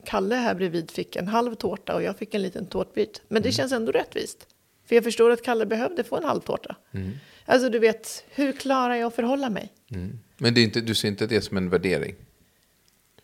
Kalle 0.05 0.35
här 0.35 0.55
bredvid 0.55 0.91
fick 0.91 1.17
en 1.17 1.29
halv 1.29 1.55
tårta 1.55 1.95
och 1.95 2.03
jag 2.03 2.17
fick 2.17 2.35
en 2.35 2.43
liten 2.43 2.67
tårtbit. 2.67 3.23
Men 3.29 3.43
det 3.43 3.49
Mm. 3.49 3.53
känns 3.53 3.73
ändå 3.73 3.93
rättvist. 3.93 4.47
För 4.85 4.95
jag 4.95 5.05
förstår 5.05 5.31
att 5.31 5.43
Kalle 5.43 5.67
behövde 5.67 6.05
få 6.05 6.17
en 6.17 6.25
halv 6.25 6.41
tårta. 6.41 6.77
Mm. 6.93 7.11
Alltså 7.51 7.69
du 7.69 7.79
vet, 7.79 8.25
hur 8.31 8.53
klarar 8.53 8.95
jag 8.95 9.07
att 9.07 9.15
förhålla 9.15 9.51
mig? 9.51 9.73
Mm. 9.91 10.19
Men 10.39 10.55
det 10.55 10.61
är 10.61 10.63
inte, 10.63 10.81
du 10.81 10.95
ser 10.95 11.09
inte 11.09 11.27
det 11.27 11.41
som 11.41 11.57
en 11.57 11.71
värdering? 11.71 12.15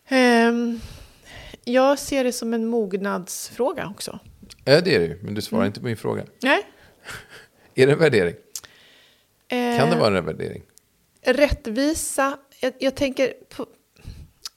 Ehm, 0.07 0.79
jag 1.63 1.99
ser 1.99 2.23
det 2.23 2.31
som 2.31 2.53
en 2.53 2.65
mognadsfråga 2.65 3.87
också. 3.95 4.19
Ja, 4.65 4.81
det 4.81 4.95
är 4.95 4.99
det 4.99 5.05
ju, 5.05 5.19
men 5.23 5.33
du 5.33 5.41
svarar 5.41 5.61
Mm. 5.63 5.67
inte 5.69 5.79
på 5.79 5.85
min 5.85 5.97
fråga. 5.97 6.25
Nej. 6.41 6.63
Är 7.75 7.87
det 7.87 7.93
en 7.93 7.99
värdering? 7.99 8.35
Kan 9.49 9.89
det 9.89 9.95
vara 9.95 10.17
en 10.17 10.25
värdering? 10.25 10.63
Rättvisa, 11.21 12.37
jag, 12.59 12.73
jag 12.79 12.95
tänker 12.95 13.33
på, 13.49 13.65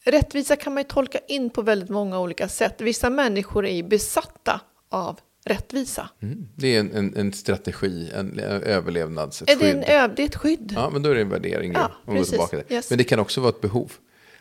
rättvisa 0.05 0.57
kan 0.57 0.75
man 0.75 0.83
ju 0.83 0.89
tolka 0.89 1.19
in 1.29 1.50
på 1.50 1.62
väldigt 1.62 1.89
många 1.91 2.21
olika 2.21 2.49
sätt. 2.49 2.81
Vissa 2.81 3.11
människor 3.11 3.67
är 3.67 3.75
ju 3.75 3.83
besatta 3.83 4.61
av 4.89 5.21
rättvisa. 5.45 6.11
Mm. 6.21 6.49
Det 6.57 6.77
är 6.77 6.81
en, 6.81 6.93
en, 6.93 7.17
en 7.17 7.33
strategi, 7.33 8.11
en, 8.15 8.39
en 8.39 8.63
överlevnads, 8.63 9.43
ett 9.43 9.51
Är 9.51 9.57
det, 9.57 9.71
en 9.71 9.83
skydd. 9.83 9.91
ö, 9.91 10.09
det 10.17 10.23
är 10.23 10.27
ett 10.27 10.37
skydd. 10.37 10.73
Ja, 10.77 10.91
men 10.91 11.03
då 11.03 11.11
är 11.11 11.15
det 11.15 11.21
en 11.21 11.29
värdering. 11.29 11.73
Ja, 11.73 11.91
Ja, 12.07 12.13
om 12.13 12.25
tillbaka 12.25 12.63
till. 12.63 12.75
Yes. 12.77 12.91
Men 12.91 12.99
det 12.99 13.05
kan 13.05 13.19
också 13.19 13.41
vara 13.41 13.51
ett 13.51 13.61
behov. 13.61 13.93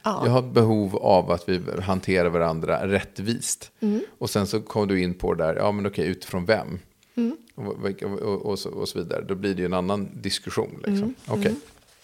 Ja. 0.04 0.22
Jag 0.26 0.32
har 0.32 0.40
ett 0.40 0.54
behov 0.54 0.96
av 0.96 1.32
att 1.32 1.50
vi 1.50 1.62
hanterar 1.82 2.30
varandra 2.30 2.88
rättvist. 2.88 3.72
Mm. 3.80 4.02
Och 4.18 4.30
sen 4.30 4.48
så 4.48 4.62
kommer 4.62 4.88
du 4.88 5.02
in 5.02 5.14
på 5.14 5.34
det 5.34 5.44
där, 5.44 5.56
ja 5.56 5.72
men 5.72 5.86
okej, 5.86 6.08
utifrån 6.08 6.46
vem? 6.46 6.80
Mm. 7.16 7.38
Och, 7.56 8.04
och, 8.04 8.46
och, 8.46 8.60
så, 8.60 8.70
och 8.70 8.90
så 8.90 9.00
vidare. 9.00 9.26
Då 9.28 9.36
blir 9.36 9.54
det 9.54 9.60
ju 9.60 9.66
en 9.66 9.74
annan 9.74 10.10
diskussion. 10.22 10.72
Liksom. 10.76 10.94
Mm. 10.96 11.16
Okej. 11.28 11.56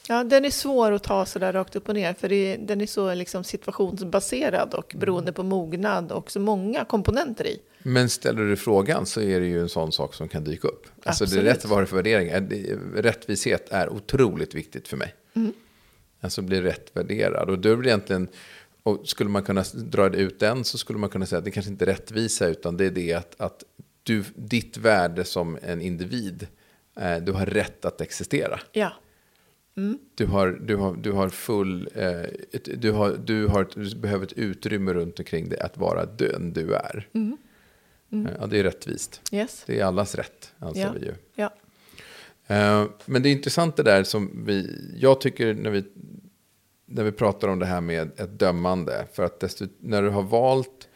Ja, 0.07 0.23
den 0.23 0.45
är 0.45 0.49
svår 0.49 0.91
att 0.91 1.03
ta 1.03 1.25
så 1.25 1.39
där 1.39 1.53
rakt 1.53 1.75
upp 1.75 1.89
och 1.89 1.95
ner, 1.95 2.13
för 2.13 2.29
det, 2.29 2.57
den 2.57 2.81
är 2.81 2.85
så 2.85 3.13
liksom 3.13 3.43
situationsbaserad 3.43 4.73
och 4.73 4.95
beroende 4.97 5.33
på 5.33 5.43
mognad 5.43 6.11
och 6.11 6.31
så 6.31 6.39
många 6.39 6.85
komponenter 6.85 7.47
i. 7.47 7.59
Men 7.83 8.09
ställer 8.09 8.43
du 8.43 8.55
frågan 8.55 9.05
så 9.05 9.21
är 9.21 9.39
det 9.39 9.45
ju 9.45 9.61
en 9.61 9.69
sån 9.69 9.91
sak 9.91 10.13
som 10.13 10.27
kan 10.27 10.43
dyka 10.43 10.67
upp. 10.67 10.87
Alltså 11.03 11.25
det 11.25 11.29
är 11.29 11.37
Absolut. 11.37 11.55
rätt 11.55 11.65
vad 11.65 11.81
det 11.81 11.85
för 11.85 11.95
värderingar. 11.95 12.41
Rättvishet 13.01 13.69
är 13.69 13.89
otroligt 13.89 14.55
viktigt 14.55 14.87
för 14.87 14.97
mig. 14.97 15.15
Mm. 15.33 15.53
Alltså 16.21 16.41
bli 16.41 16.61
rätt 16.61 16.91
värderad. 16.93 17.49
Och 17.49 17.59
då 17.59 17.75
blir 17.75 17.89
egentligen, 17.89 18.27
och 18.83 19.07
skulle 19.07 19.29
man 19.29 19.43
kunna 19.43 19.63
dra 19.73 20.09
det 20.09 20.17
ut 20.17 20.39
den 20.39 20.63
så 20.63 20.77
skulle 20.77 20.99
man 20.99 21.09
kunna 21.09 21.25
säga 21.25 21.39
att 21.39 21.45
det 21.45 21.51
kanske 21.51 21.71
inte 21.71 21.85
är 21.85 21.87
rättvisa 21.87 22.47
utan 22.47 22.77
det 22.77 22.85
är 22.85 22.91
det 22.91 23.13
att, 23.13 23.41
att 23.41 23.63
du, 24.03 24.23
ditt 24.35 24.77
värde 24.77 25.25
som 25.25 25.57
en 25.61 25.81
individ, 25.81 26.47
eh, 26.99 27.17
du 27.17 27.31
har 27.31 27.45
rätt 27.45 27.85
att 27.85 28.01
existera. 28.01 28.59
Ja, 28.71 28.93
Du 30.15 30.25
har, 30.25 30.47
du 30.51 30.75
har, 30.75 30.95
du 30.95 31.11
har 31.11 31.29
full, 31.29 31.89
eh, 31.95 32.19
ett, 32.51 32.81
du, 32.81 32.91
har, 32.91 33.17
du, 33.25 33.47
har, 33.47 33.67
du 33.75 33.95
behöver 33.95 34.25
ett 34.25 34.33
utrymme 34.33 34.93
runt 34.93 35.19
omkring 35.19 35.49
dig 35.49 35.59
att 35.59 35.77
vara 35.77 36.05
den 36.05 36.53
du 36.53 36.73
är. 36.73 37.07
Mm. 37.13 37.37
Eh, 38.11 38.31
Ja, 38.39 38.47
det 38.47 38.59
är 38.59 38.63
rättvist. 38.63 39.21
yes. 39.31 39.63
Det 39.67 39.79
är 39.79 39.85
allas 39.85 40.15
rätt, 40.15 40.53
anser 40.59 40.81
Ja. 40.81 40.91
vi 40.99 41.05
ju. 41.05 41.13
Ja. 41.35 41.53
Eh, 42.47 42.85
Men 43.05 43.21
det 43.23 43.29
är 43.29 43.31
intressant 43.31 43.75
det 43.75 43.83
där 43.83 44.03
som 44.03 44.43
vi, 44.45 44.81
jag 44.99 45.21
tycker 45.21 45.53
när 45.53 45.69
vi, 45.69 45.83
när 46.85 47.03
vi 47.03 47.11
pratar 47.11 47.47
om 47.47 47.59
det 47.59 47.65
här 47.65 47.81
med 47.81 48.19
ett 48.19 48.39
dömande. 48.39 49.07
För 49.13 49.23
att 49.23 49.39
desto, 49.39 49.65
när 49.79 50.01
du 50.01 50.09
har 50.09 50.23
valt 50.23 50.89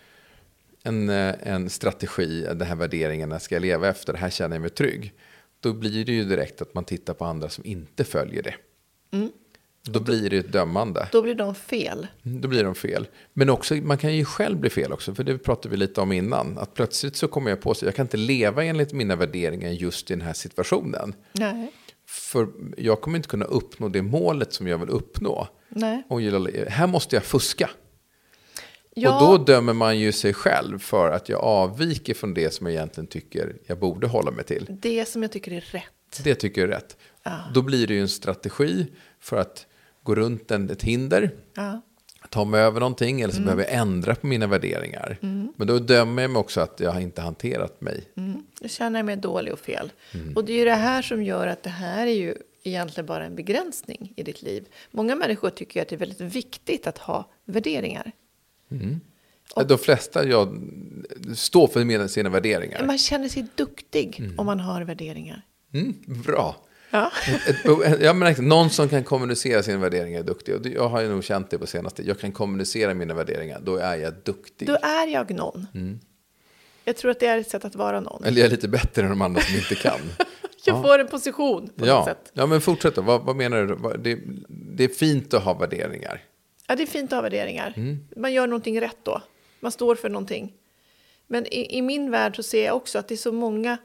en, 0.83 1.09
eh, 1.09 1.35
en 1.43 1.69
strategi, 1.69 2.41
den 2.41 2.61
här 2.61 2.75
värderingarna 2.75 3.39
ska 3.39 3.55
jag 3.55 3.61
leva 3.61 3.87
efter, 3.87 4.13
det 4.13 4.19
här 4.19 4.29
känner 4.29 4.55
jag 4.55 4.61
mig 4.61 4.69
trygg. 4.69 5.13
Då 5.59 5.73
blir 5.73 6.05
det 6.05 6.11
ju 6.11 6.23
direkt 6.23 6.61
att 6.61 6.73
man 6.73 6.83
tittar 6.85 7.13
på 7.13 7.25
andra 7.25 7.49
som 7.49 7.65
inte 7.65 8.03
följer 8.03 8.43
det. 8.43 8.55
Mm. 9.11 9.31
Då 9.83 9.99
blir 9.99 10.29
det 10.29 10.37
ett 10.37 10.51
dömande. 10.51 11.07
Då 11.11 11.21
blir 11.21 11.35
de 11.35 11.55
fel. 11.55 12.07
Då 12.23 12.47
blir 12.47 12.63
de 12.63 12.75
fel. 12.75 13.07
Men 13.33 13.49
också, 13.49 13.75
man 13.75 13.97
kan 13.97 14.15
ju 14.15 14.25
själv 14.25 14.57
bli 14.57 14.69
fel 14.69 14.91
också, 14.91 15.15
för 15.15 15.23
det 15.23 15.37
pratade 15.37 15.69
vi 15.69 15.77
lite 15.77 16.01
om 16.01 16.11
innan. 16.11 16.57
Att 16.57 16.73
plötsligt 16.73 17.15
så 17.15 17.27
kommer 17.27 17.49
jag 17.49 17.61
på 17.61 17.73
sig, 17.73 17.87
jag 17.87 17.95
kan 17.95 18.05
inte 18.05 18.17
leva 18.17 18.63
enligt 18.63 18.93
mina 18.93 19.15
värderingar 19.15 19.69
just 19.69 20.11
i 20.11 20.13
den 20.13 20.21
här 20.21 20.33
situationen. 20.33 21.13
Nej. 21.31 21.71
För 22.07 22.47
jag 22.77 23.01
kommer 23.01 23.17
inte 23.17 23.29
kunna 23.29 23.45
uppnå 23.45 23.89
det 23.89 24.01
målet 24.01 24.53
som 24.53 24.67
jag 24.67 24.77
vill 24.77 24.89
uppnå. 24.89 25.47
Nej. 25.69 26.03
Och 26.07 26.21
här 26.67 26.87
måste 26.87 27.15
jag 27.15 27.23
fuska. 27.23 27.69
Ja, 28.95 29.13
Och 29.31 29.37
då 29.37 29.43
dömer 29.43 29.73
man 29.73 29.99
ju 29.99 30.11
sig 30.11 30.33
själv 30.33 30.79
för 30.79 31.11
att 31.11 31.29
jag 31.29 31.39
avviker 31.41 32.13
från 32.13 32.33
det 32.33 32.53
som 32.53 32.67
jag 32.67 32.73
egentligen 32.75 33.07
tycker 33.07 33.55
jag 33.67 33.79
borde 33.79 34.07
hålla 34.07 34.31
mig 34.31 34.45
till. 34.45 34.65
det 34.69 35.07
som 35.07 35.21
jag 35.21 35.31
tycker 35.31 35.51
är 35.51 35.61
rätt. 35.61 36.21
Det 36.23 36.35
tycker 36.35 36.61
jag 36.61 36.69
är 36.69 36.73
rätt. 36.73 36.97
Ja. 37.29 37.39
Då 37.53 37.61
blir 37.61 37.87
det 37.87 37.93
ju 37.93 38.01
en 38.01 38.09
strategi 38.09 38.87
för 39.19 39.37
att 39.37 39.65
gå 40.03 40.15
runt 40.15 40.51
en, 40.51 40.69
ett 40.69 40.83
hinder, 40.83 41.31
Ja. 41.55 41.81
ta 42.29 42.45
mig 42.45 42.61
över 42.61 42.79
någonting 42.79 43.21
eller 43.21 43.33
så 43.33 43.41
behöver 43.41 43.63
jag 43.63 43.73
ändra 43.73 44.15
på 44.15 44.27
mina 44.27 44.47
värderingar. 44.47 45.17
Men 45.55 45.67
då 45.67 45.79
dömer 45.79 46.21
jag 46.21 46.31
mig 46.31 46.39
också 46.39 46.61
att 46.61 46.79
jag 46.79 46.91
har 46.91 46.99
inte 46.99 47.21
hanterat 47.21 47.81
mig. 47.81 48.03
Mm. 48.17 48.43
Då 48.61 48.67
känner 48.67 48.99
jag 48.99 49.05
mig 49.05 49.15
dålig 49.17 49.53
och 49.53 49.59
fel. 49.59 49.91
Och 50.35 50.45
det 50.45 50.53
är 50.53 50.57
ju 50.57 50.65
det 50.65 50.75
här 50.75 51.01
som 51.01 51.23
gör 51.23 51.47
att 51.47 51.63
det 51.63 51.69
här 51.69 52.07
är 52.07 52.11
ju 52.15 52.35
egentligen 52.63 53.05
bara 53.05 53.25
en 53.25 53.35
begränsning 53.35 54.13
i 54.15 54.23
ditt 54.23 54.41
liv. 54.41 54.65
Många 54.91 55.15
människor 55.15 55.49
tycker 55.49 55.81
att 55.81 55.87
det 55.87 55.95
är 55.95 55.99
väldigt 55.99 56.21
viktigt 56.21 56.87
att 56.87 56.97
ha 56.97 57.31
värderingar. 57.45 58.11
Och- 59.55 59.67
De 59.67 59.77
flesta 59.77 60.23
jag, 60.27 60.61
står 61.35 61.67
för 61.67 62.07
sina 62.07 62.29
värderingar. 62.29 62.85
Man 62.85 62.97
känner 62.97 63.29
sig 63.29 63.45
duktig 63.55 64.31
om 64.37 64.45
man 64.45 64.59
har 64.59 64.81
värderingar. 64.81 65.41
Mm, 65.73 65.95
bra. 66.25 66.55
Ja. 66.91 67.11
Ett, 67.47 67.65
ett, 67.65 68.01
jag 68.01 68.15
menar, 68.15 68.41
någon 68.41 68.69
som 68.69 68.89
kan 68.89 69.03
kommunicera 69.03 69.63
sina 69.63 69.77
värderingar 69.77 70.19
är 70.19 70.23
duktig. 70.23 70.55
Och 70.55 70.65
jag 70.67 70.89
har 70.89 71.01
ju 71.01 71.09
nog 71.09 71.23
känt 71.23 71.49
det 71.49 71.57
på 71.57 71.67
senaste. 71.67 72.03
Jag 72.07 72.19
kan 72.19 72.31
kommunicera 72.31 72.93
mina 72.93 73.13
värderingar, 73.13 73.59
då 73.63 73.75
är 73.75 73.95
jag 73.97 74.13
duktig. 74.23 74.67
Då 74.67 74.75
är 74.81 75.07
jag 75.07 75.31
någon. 75.31 75.67
Jag 76.85 76.95
tror 76.95 77.11
att 77.11 77.19
det 77.19 77.25
är 77.27 77.37
ett 77.37 77.49
sätt 77.49 77.65
att 77.65 77.75
vara 77.75 77.99
någon. 77.99 78.23
Eller 78.23 78.37
jag 78.41 78.45
är 78.47 78.51
lite 78.51 78.67
bättre 78.67 79.01
än 79.03 79.09
de 79.09 79.21
andra 79.21 79.41
som 79.41 79.55
inte 79.55 79.75
kan. 79.75 79.99
Jag 80.65 80.77
Ja. 80.77 80.81
får 80.83 80.99
en 80.99 81.07
position 81.07 81.69
på 81.75 81.79
något 81.79 81.87
ja. 81.87 82.05
sätt. 82.05 82.31
ja, 82.33 82.45
men 82.45 82.61
fortsätt 82.61 82.95
då. 82.95 83.01
Vad, 83.01 83.21
vad 83.25 83.35
menar 83.35 83.63
du? 83.63 83.97
Det, 83.97 84.19
det 84.49 84.83
är 84.83 84.87
fint 84.87 85.33
att 85.33 85.43
ha 85.43 85.53
värderingar. 85.53 86.23
Ja, 86.67 86.75
det 86.75 86.83
är 86.83 86.87
fint 86.87 87.13
att 87.13 87.17
ha 87.17 87.21
värderingar. 87.21 87.97
Man 88.15 88.33
gör 88.33 88.47
någonting 88.47 88.81
rätt 88.81 88.97
då. 89.03 89.21
Man 89.59 89.71
står 89.71 89.95
för 89.95 90.09
någonting. 90.09 90.53
Men 91.27 91.45
i, 91.45 91.77
i 91.77 91.81
min 91.81 92.11
värld 92.11 92.35
så 92.35 92.43
ser 92.43 92.65
jag 92.65 92.75
också 92.75 92.99
att 92.99 93.07
det 93.07 93.15
är 93.15 93.17
så 93.17 93.31
många... 93.31 93.77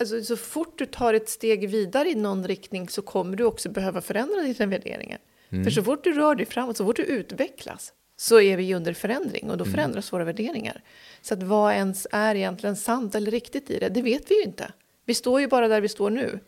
Alltså 0.00 0.22
så 0.22 0.36
fort 0.36 0.78
du 0.78 0.86
tar 0.86 1.14
ett 1.14 1.28
steg 1.28 1.68
vidare 1.68 2.08
i 2.08 2.14
någon 2.14 2.46
riktning 2.46 2.88
så 2.88 3.02
kommer 3.02 3.36
du 3.36 3.44
också 3.44 3.68
behöva 3.68 4.00
förändra 4.00 4.40
dina 4.40 4.66
värderingar. 4.66 5.18
För 5.64 5.70
så 5.70 5.82
fort 5.82 6.04
du 6.04 6.12
rör 6.12 6.34
dig 6.34 6.46
framåt, 6.46 6.76
så 6.76 6.84
fort 6.84 6.96
du 6.96 7.02
utvecklas, 7.02 7.92
så 8.16 8.40
är 8.40 8.56
vi 8.56 8.74
under 8.74 8.92
förändring 8.92 9.50
och 9.50 9.56
då 9.56 9.64
förändras 9.64 10.12
våra 10.12 10.24
värderingar. 10.24 10.82
Så 11.20 11.34
att 11.34 11.42
vad 11.42 11.72
ens 11.72 12.06
är 12.12 12.34
egentligen 12.34 12.76
sant 12.76 13.14
eller 13.14 13.30
riktigt 13.30 13.70
i 13.70 13.78
det, 13.78 13.88
det 13.88 14.02
vet 14.02 14.30
vi 14.30 14.34
ju 14.34 14.42
inte. 14.42 14.72
Vi 15.04 15.14
står 15.14 15.40
ju 15.40 15.46
bara 15.46 15.68
där 15.68 15.80
vi 15.80 15.88
står 15.88 16.10
nu 16.10 16.40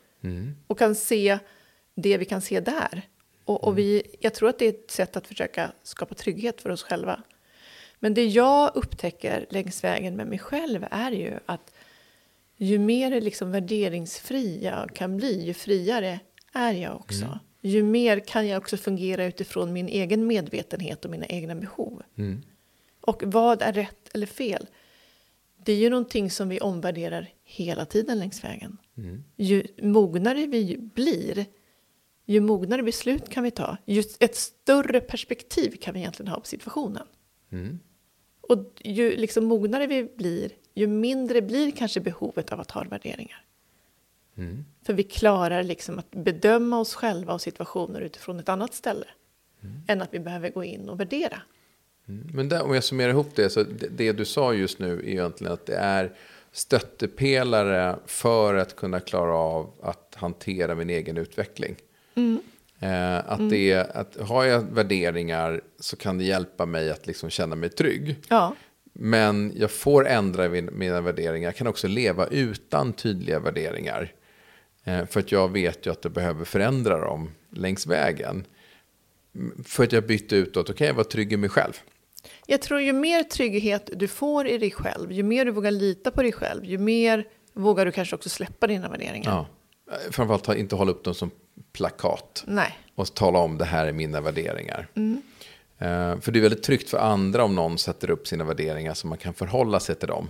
och 0.66 0.78
kan 0.78 0.95
se 0.95 1.38
det 1.95 2.19
vi 2.19 2.25
kan 2.25 2.40
se 2.40 2.61
där. 2.61 3.02
Och, 3.45 3.64
och 3.64 3.78
vi, 3.78 4.16
jag 4.21 4.35
tror 4.35 4.49
att 4.49 4.59
det 4.59 4.64
är 4.64 4.69
ett 4.69 4.90
sätt 4.90 5.16
att 5.16 5.26
försöka 5.26 5.73
skapa 5.83 6.14
trygghet 6.14 6.61
för 6.61 6.71
oss 6.71 6.83
själva. 6.83 7.23
Men 7.99 8.14
det 8.14 8.25
jag 8.25 8.71
upptäcker 8.75 9.47
längs 9.50 9.85
vägen 9.85 10.16
med 10.16 10.26
mig 10.26 10.38
själv 10.38 10.87
är 10.90 11.11
ju 11.11 11.38
att 11.47 11.73
ju 12.61 12.79
mer 12.79 13.21
liksom 13.21 13.50
värderingsfri 13.50 14.64
jag 14.64 14.95
kan 14.95 15.17
bli, 15.17 15.45
ju 15.45 15.55
friare 15.55 16.21
är 16.52 16.73
jag 16.73 16.97
också. 16.97 17.38
Ju 17.61 17.83
mer 17.83 18.21
kan 18.21 18.49
jag 18.49 18.59
också 18.59 18.76
fungera 18.76 19.25
utifrån 19.25 19.73
min 19.73 19.88
egen 19.88 20.26
medvetenhet 20.26 21.05
och 21.05 21.11
mina 21.11 21.26
egna 21.26 21.55
behov. 21.55 22.02
Mm. 22.17 22.43
Och 23.00 23.23
vad 23.26 23.62
är 23.62 23.73
rätt 23.73 24.14
eller 24.14 24.26
fel? 24.26 24.67
Det 25.64 25.73
är 25.73 25.76
ju 25.76 25.90
någonting 25.90 26.31
som 26.31 26.49
vi 26.49 26.61
omvärderar 26.61 27.29
hela 27.45 27.85
tiden 27.85 28.19
längs 28.19 28.45
vägen. 28.45 28.76
Mm. 28.97 29.25
Ju 29.37 29.67
mognare 29.83 30.47
vi 30.47 30.76
blir, 30.79 31.47
ju 32.26 32.40
mognare 32.40 32.83
beslut 32.83 33.29
kan 33.29 33.45
vi 33.45 33.50
ta. 33.50 33.76
Ju 33.85 34.02
ett 34.21 34.37
större 34.37 35.00
perspektiv 35.00 35.76
kan 35.81 35.95
vi 35.95 36.00
egentligen 36.00 36.33
ha 36.33 36.40
på 36.40 36.47
situationen. 36.47 37.07
Mm. 37.52 37.79
Och 38.40 38.73
ju 38.85 39.17
liksom 39.17 39.45
mognare 39.45 39.87
vi 39.87 40.05
blir, 40.17 40.50
ju 40.74 40.86
mindre 40.86 41.42
blir 41.42 41.70
kanske 41.70 42.00
behovet 42.00 42.52
av 42.52 42.60
att 42.60 42.70
ha 42.70 42.84
värderingar. 42.84 43.44
Mm. 44.36 44.64
För 44.86 44.92
vi 44.92 45.02
klarar 45.02 45.62
liksom 45.62 45.98
att 45.98 46.10
bedöma 46.10 46.80
oss 46.80 46.94
själva 46.94 47.32
och 47.32 47.40
situationer 47.40 48.00
utifrån 48.00 48.40
ett 48.40 48.48
annat 48.48 48.74
ställe. 48.74 49.06
Än 49.86 50.02
att 50.02 50.14
vi 50.14 50.18
behöver 50.18 50.50
gå 50.50 50.64
in 50.64 50.88
och 50.88 51.00
värdera. 51.00 51.42
Mm. 52.08 52.28
Men 52.32 52.48
där, 52.48 52.62
om 52.62 52.74
jag 52.74 52.84
summerar 52.84 53.10
ihop 53.10 53.36
det, 53.36 53.50
så 53.50 53.62
det, 53.62 53.88
det 53.88 54.12
du 54.12 54.24
sa 54.24 54.54
just 54.54 54.78
nu 54.78 54.98
är 54.98 55.08
egentligen 55.08 55.52
att 55.52 55.66
det 55.66 55.76
är 55.76 56.12
stöttepelare 56.52 57.96
för 58.06 58.54
att 58.54 58.76
kunna 58.76 59.00
klara 59.00 59.34
av 59.34 59.72
att 59.82 60.14
hantera 60.14 60.74
min 60.74 60.90
egen 60.90 61.16
utveckling. 61.16 61.76
Eh, 62.80 63.30
att 63.30 63.50
det 63.50 63.72
är, 63.72 63.96
att 63.96 64.16
har 64.20 64.44
jag 64.44 64.60
värderingar 64.60 65.60
så 65.80 65.96
kan 65.96 66.18
det 66.18 66.24
hjälpa 66.24 66.66
mig 66.66 66.90
att 66.90 67.06
liksom 67.06 67.30
känna 67.30 67.56
mig 67.56 67.70
trygg. 67.70 68.16
Ja, 68.28 68.54
Men 69.02 69.52
jag 69.57 69.71
får 69.71 70.07
ändra 70.09 70.49
min- 70.49 70.71
mina 70.73 71.00
värderingar. 71.00 71.49
Jag 71.49 71.57
kan 71.57 71.66
också 71.66 71.88
leva 71.88 72.26
utan 72.26 72.92
tydliga 72.92 73.40
värderingar. 73.40 74.12
Eh, 74.85 75.07
för 75.07 75.21
att 75.21 75.33
jag 75.33 75.52
vet 75.52 75.87
ju 75.87 75.90
att 75.92 76.04
jag 76.04 76.12
behöver 76.12 76.45
förändra 76.45 76.99
dem 76.99 77.30
längs 77.50 77.87
vägen. 77.87 78.45
Mm, 79.35 79.64
För 79.64 79.85
att 79.85 79.92
jag 79.92 80.07
bytte 80.07 80.37
utåt, 80.37 80.66
då 80.66 80.73
kan 80.73 80.87
jag 80.87 80.95
vara 80.95 81.04
trygg 81.04 81.33
i 81.33 81.37
mig 81.37 81.50
själv. 81.50 81.73
Jag 82.47 82.62
tror 82.62 82.80
ju 82.80 82.92
mer 82.92 83.23
trygghet 83.23 83.90
du 83.97 84.09
får 84.09 84.49
i 84.49 84.59
dig 84.59 84.71
själv, 84.71 85.12
ju 85.12 85.23
mer 85.23 85.45
du 85.45 85.50
vågar 85.50 85.71
lita 85.71 86.11
på 86.11 86.23
dig 86.23 86.33
själv, 86.33 86.64
ju 86.64 86.78
mer 86.78 87.25
vågar 87.52 87.87
du 87.87 87.92
kanske 87.92 88.16
också 88.16 88.28
släppa 88.28 88.66
dina 88.66 88.88
värderingar. 88.88 89.30
Ja. 89.30 89.47
Eh, 89.95 90.11
Framförallt 90.11 90.49
inte 90.59 90.76
hålla 90.76 90.90
upp 90.90 91.04
dem 91.04 91.14
som 91.14 91.30
plakat. 91.73 92.45
Nej, 92.47 92.78
Och 92.95 93.14
tala 93.14 93.38
om 93.38 93.59
det 93.59 93.64
här 93.64 93.87
är 93.87 93.92
mina 93.92 94.21
värderingar. 94.21 94.88
Eh, 94.95 95.02
för 96.20 96.30
det 96.32 96.38
är 96.38 96.42
väldigt 96.42 96.62
tryggt 96.62 96.90
för 96.90 96.99
andra 96.99 97.44
om 97.44 97.54
någon 97.54 97.78
sätter 97.78 98.10
upp 98.10 98.26
sina 98.26 98.44
värderingar 98.44 98.94
så 98.94 99.06
man 99.06 99.18
kan 99.18 99.34
förhålla 99.34 99.80
sig 99.80 99.94
till 99.94 100.08
dem. 100.08 100.28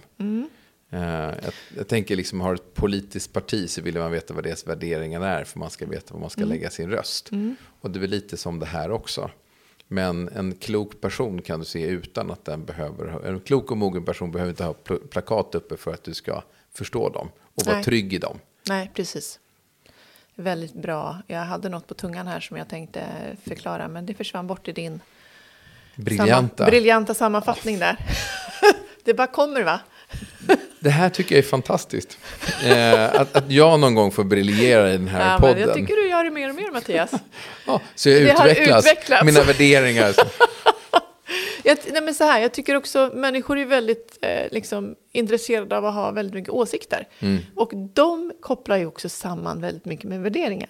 Eh, 0.92 1.00
jag, 1.00 1.35
jag 1.76 1.88
tänker 1.88 2.16
liksom, 2.16 2.40
har 2.40 2.54
ett 2.54 2.75
politiskt 2.75 3.33
parti 3.33 3.71
så 3.71 3.83
vill 3.83 3.99
man 3.99 4.12
veta 4.12 4.35
vad 4.35 4.45
deras 4.45 4.66
värderingar 4.66 5.21
är 5.21 5.45
för 5.45 5.59
man 5.59 5.71
ska 5.71 5.87
veta 5.87 6.14
var 6.14 6.21
man 6.21 6.30
ska 6.30 6.45
lägga 6.45 6.71
sin 6.71 6.90
röst. 6.90 7.30
Och 7.80 7.90
det 7.90 7.99
är 7.99 8.00
väl 8.00 8.11
lite 8.11 8.37
som 8.37 8.59
det 8.59 8.66
här 8.66 8.90
också. 8.90 9.30
Men 9.88 10.28
en 10.28 10.54
klok 10.54 11.00
person 11.00 11.42
kan 11.42 11.59
du 11.61 11.64
se 11.66 11.87
utan 11.87 12.30
att 12.30 12.45
den 12.45 12.64
behöver, 12.64 13.07
ha- 13.09 13.25
en 13.26 13.40
klok 13.40 13.71
och 13.71 13.76
mogen 13.76 14.04
person 14.04 14.33
behöver 14.33 14.50
inte 14.50 14.64
ha 14.64 14.75
pl- 14.85 15.07
plakat 15.09 15.54
uppe 15.54 15.76
för 15.76 15.95
att 15.95 16.04
du 16.04 16.14
ska 16.14 16.42
förstå 16.73 17.09
dem 17.09 17.28
och 17.54 17.62
vara 17.66 17.75
Nej. 17.76 17.85
trygg 17.85 18.12
i 18.12 18.19
dem. 18.19 18.38
nej, 18.69 18.90
precis. 18.95 19.38
Väldigt 20.35 20.75
bra. 20.75 21.23
Jag 21.26 21.38
hade 21.40 21.69
något 21.69 21.87
på 21.87 21.95
tungan 21.95 22.26
här 22.26 22.40
som 22.40 22.57
jag 22.57 22.69
tänkte 22.69 23.04
förklara, 23.45 23.88
men 23.88 24.07
det 24.07 24.14
försvann 24.14 24.47
bort 24.47 24.69
i 24.69 24.73
din 24.73 25.00
Briljanta. 25.94 26.56
Samma, 26.56 26.70
briljanta 26.70 27.14
sammanfattning 27.14 27.78
där. 27.78 27.97
det 29.04 29.14
bara 29.14 29.26
kommer 29.26 29.62
va? 29.62 29.80
Det 30.80 30.90
här 30.90 31.09
tycker 31.11 31.35
jag 31.35 31.44
är 31.44 31.49
fantastiskt. 31.49 32.18
Eh, 32.64 33.04
att, 33.04 33.37
att 33.37 33.50
jag 33.50 33.80
någon 33.80 33.94
gång 33.94 34.12
får 34.12 34.25
briljera 34.25 34.88
i 34.88 34.92
den 34.92 35.09
här 35.09 35.20
Ja, 35.20 35.30
men 35.30 35.40
podden. 35.40 35.61
jag 35.61 35.75
tycker 35.75 35.97
du 35.97 36.09
gör 36.09 36.25
det 36.25 36.30
mer 36.30 36.49
och 36.49 36.54
mer 36.54 36.70
Mattias. 36.70 37.11
ja, 37.66 37.80
så 37.94 38.09
jag 38.09 38.23
Det 38.23 38.30
har 38.32 38.49
utvecklas. 38.49 38.87
utvecklats. 38.87 39.25
Mina 39.25 39.42
värderingar. 39.42 40.14
Jag, 41.64 41.78
nej 41.92 42.02
men 42.02 42.14
så 42.14 42.25
här, 42.25 42.40
jag 42.40 42.52
tycker 42.52 42.75
också 42.76 43.11
människor 43.14 43.59
är 43.59 43.64
väldigt 43.64 44.18
eh, 44.23 44.50
liksom, 44.50 44.94
intresserade 45.12 45.76
av 45.76 45.87
att 45.87 45.94
ha 45.94 46.11
väldigt 46.11 46.35
mycket 46.35 46.50
åsikter. 46.50 47.09
Och 47.56 47.70
de 47.94 48.32
kopplar 48.40 48.76
ju 48.76 48.87
också 48.87 49.09
samman 49.09 49.61
väldigt 49.61 49.85
mycket 49.85 50.04
med 50.04 50.20
värderingar. 50.20 50.68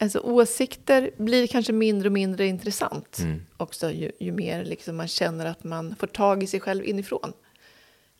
Alltså 0.00 0.18
åsikter 0.18 1.10
blir 1.16 1.46
kanske 1.46 1.72
mindre 1.72 2.08
och 2.08 2.12
mindre 2.12 2.46
intressant 2.46 3.18
också 3.56 3.90
ju, 3.90 4.12
ju 4.18 4.32
mer 4.32 4.64
liksom 4.64 4.96
man 4.96 5.08
känner 5.08 5.46
att 5.46 5.64
man 5.64 5.96
får 5.96 6.06
tag 6.06 6.42
i 6.42 6.46
sig 6.46 6.60
själv 6.60 6.84
inifrån. 6.84 7.32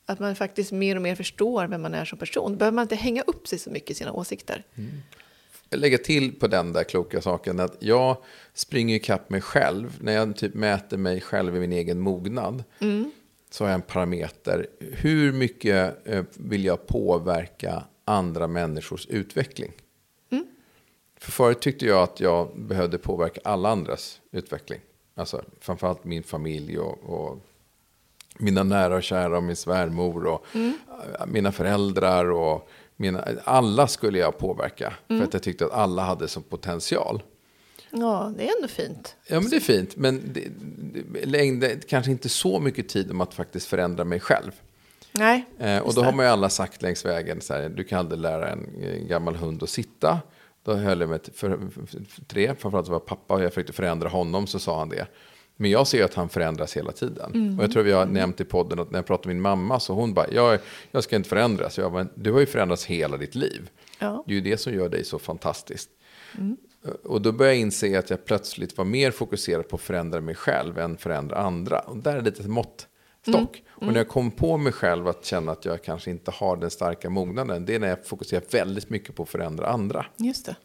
Att 0.07 0.19
man 0.19 0.37
faktiskt 0.37 0.73
mer 0.73 0.97
och 0.97 1.03
mer 1.03 1.15
förstår 1.15 1.67
vem 1.67 1.83
man 1.83 1.95
är 1.95 2.05
som 2.05 2.19
person. 2.19 2.53
Då 2.53 2.59
behöver 2.59 2.75
man 2.75 2.83
inte 2.83 2.97
hänga 2.97 3.23
upp 3.23 3.49
sig 3.49 3.59
så 3.59 3.71
mycket 3.71 3.91
i 3.91 3.95
sina 3.95 4.13
åsikter. 4.13 4.65
Jag 5.71 5.81
lägger 5.81 5.99
till 5.99 6.33
på 6.33 6.47
den 6.47 6.73
där 6.73 6.85
kloka 6.85 7.21
saken 7.21 7.61
att 7.61 7.77
jag 7.81 8.17
springer 8.55 8.97
ikapp 8.97 9.31
mig 9.31 9.41
själv. 9.41 9.99
När 10.01 10.13
jag 10.13 10.37
typ 10.37 10.55
mäter 10.55 10.97
mig 10.97 11.21
själv 11.21 11.57
i 11.57 11.61
min 11.61 11.73
egen 11.73 12.01
mognad. 12.01 12.65
Så 13.51 13.65
har 13.65 13.69
jag 13.69 13.75
en 13.75 13.83
parameter. 13.83 14.67
Hur 14.81 15.33
mycket 15.33 16.07
eh, 16.07 16.25
vill 16.35 16.65
jag 16.65 16.87
påverka 16.87 17.85
andra 18.05 18.49
människors 18.49 19.07
utveckling? 19.07 19.73
För 21.21 21.33
förut 21.33 21.61
tyckte 21.61 21.87
jag 21.87 22.03
att 22.03 22.21
jag 22.21 22.61
behövde 22.61 22.99
påverka 22.99 23.41
alla 23.45 23.69
andras 23.69 24.21
utveckling. 24.31 24.81
Alltså 25.15 25.45
framförallt 25.61 26.05
min 26.05 26.23
familj 26.23 26.79
och, 26.79 26.99
och 27.03 27.39
mina 28.39 28.63
nära 28.63 28.97
och 28.97 29.03
kära 29.03 29.37
och 29.37 29.43
min 29.43 29.57
svärmor 29.57 30.27
och 30.27 30.47
äh, 30.55 31.27
mina 31.27 31.53
föräldrar 31.53 32.31
och 32.31 32.69
mina, 32.97 33.25
alla 33.45 33.87
skulle 33.87 34.19
jag 34.19 34.39
påverka. 34.39 34.95
För 35.07 35.23
att 35.23 35.33
jag 35.33 35.43
tyckte 35.43 35.65
att 35.65 35.73
alla 35.73 36.03
hade 36.03 36.29
som 36.29 36.43
potential. 36.43 37.23
Ja, 37.91 38.33
det 38.37 38.49
är 38.49 38.57
ändå 38.57 38.69
fint. 38.69 39.17
Ja, 39.27 39.41
men 39.41 39.51
det 39.51 39.57
är 39.57 39.61
fint. 39.61 39.97
Men 39.97 40.33
det, 40.33 40.49
det, 41.13 41.27
längde 41.27 41.77
kanske 41.89 42.11
inte 42.11 42.29
så 42.29 42.61
mycket 42.61 42.89
tid 42.89 43.11
om 43.11 43.21
att 43.21 43.35
faktiskt 43.35 43.67
förändra 43.67 44.05
mig 44.05 44.21
själv. 44.21 44.53
Nej, 45.13 45.45
Eh, 45.59 45.79
och 45.79 45.95
då 45.95 46.03
har 46.03 46.13
man 46.13 46.27
ju 46.27 46.33
alla 46.33 46.49
sagt 46.49 46.83
längs 46.83 47.05
vägen, 47.05 47.41
så 47.41 47.55
här, 47.55 47.69
du 47.69 47.85
kan 47.85 47.99
aldrig 47.99 48.21
lära 48.21 48.49
en 48.49 48.69
eh, 48.83 49.07
gammal 49.07 49.37
hund 49.37 49.63
att 49.63 49.71
sitta. 49.71 50.19
Då 50.69 50.75
höll 50.75 51.01
jag 51.01 51.11
mig 51.11 51.19
till 51.19 51.33
för, 51.33 51.59
för, 51.87 52.25
tre, 52.27 52.55
framförallt 52.59 52.89
var 52.89 52.99
pappa 52.99 53.35
och 53.35 53.43
jag 53.43 53.53
försökte 53.53 53.73
förändra 53.73 54.09
honom 54.09 54.47
så 54.47 54.59
sa 54.59 54.79
han 54.79 54.89
det. 54.89 55.07
Men 55.57 55.71
jag 55.71 55.87
ser 55.87 56.05
att 56.05 56.15
han 56.15 56.29
förändras 56.29 56.77
hela 56.77 56.93
tiden. 56.93 57.33
Mm. 57.35 57.59
Och 57.59 57.65
jag 57.65 57.73
tror 57.73 57.83
vi 57.83 57.93
har 57.93 58.07
nämnt 58.07 58.41
i 58.41 58.45
podden 58.45 58.79
att 58.79 58.91
när 58.91 58.99
jag 58.99 59.07
pratar 59.07 59.29
med 59.29 59.37
min 59.37 59.43
mamma 59.43 59.81
så 59.81 59.95
hon 59.95 60.15
bara, 60.15 60.27
jag, 60.33 60.59
jag 60.91 61.05
ska 61.05 61.17
inte 61.17 61.29
förändras. 61.29 61.79
Jag 61.79 61.93
bara, 61.93 62.07
du 62.15 62.33
har 62.33 62.41
ju 62.41 62.47
förändrats 62.47 62.85
hela 62.85 63.17
ditt 63.17 63.35
liv. 63.35 63.71
Ja. 63.99 64.25
Det 64.27 64.33
är 64.33 64.35
ju 64.35 64.41
det 64.41 64.57
som 64.57 64.75
gör 64.75 64.89
dig 64.89 65.05
så 65.05 65.19
fantastisk. 65.19 65.89
Mm. 66.39 66.57
Och 67.05 67.23
då 67.23 67.33
började 67.33 67.55
jag 67.55 67.61
inse 67.61 67.99
att 67.99 68.11
jag 68.11 68.25
plötsligt 68.25 68.79
var 68.79 68.85
mer 68.85 69.11
fokuserad 69.11 69.69
på 69.69 69.77
att 69.77 69.83
förändra 69.83 70.21
mig 70.21 70.35
själv 70.35 70.79
än 70.79 70.97
förändra 70.97 71.37
andra. 71.37 71.79
Och 71.79 71.97
där 71.97 72.17
är 72.17 72.23
lite 72.23 72.43
måttstock. 73.27 73.57
Mm. 73.57 73.89
Och 73.89 73.93
när 73.93 74.01
jag 74.01 74.09
kom 74.09 74.31
på 74.31 74.57
mig 74.57 74.73
själv 74.73 75.09
att 75.09 75.25
känna 75.25 75.53
att 75.53 75.65
jag 75.65 75.83
kanske 75.83 76.11
inte 76.11 76.31
har 76.31 76.57
den 76.57 76.71
starka 76.71 77.11
mognaden, 77.11 77.67
det 77.67 77.75
är 77.75 77.79
när 77.79 77.89
jag 77.89 78.07
fokuserar 78.07 78.43
väldigt 78.51 78.91
mycket 78.91 79.15
på 79.15 79.23
att 79.23 79.29
förändra 79.29 79.67
andra. 79.67 80.07
Just 80.17 80.47
det. 80.47 80.57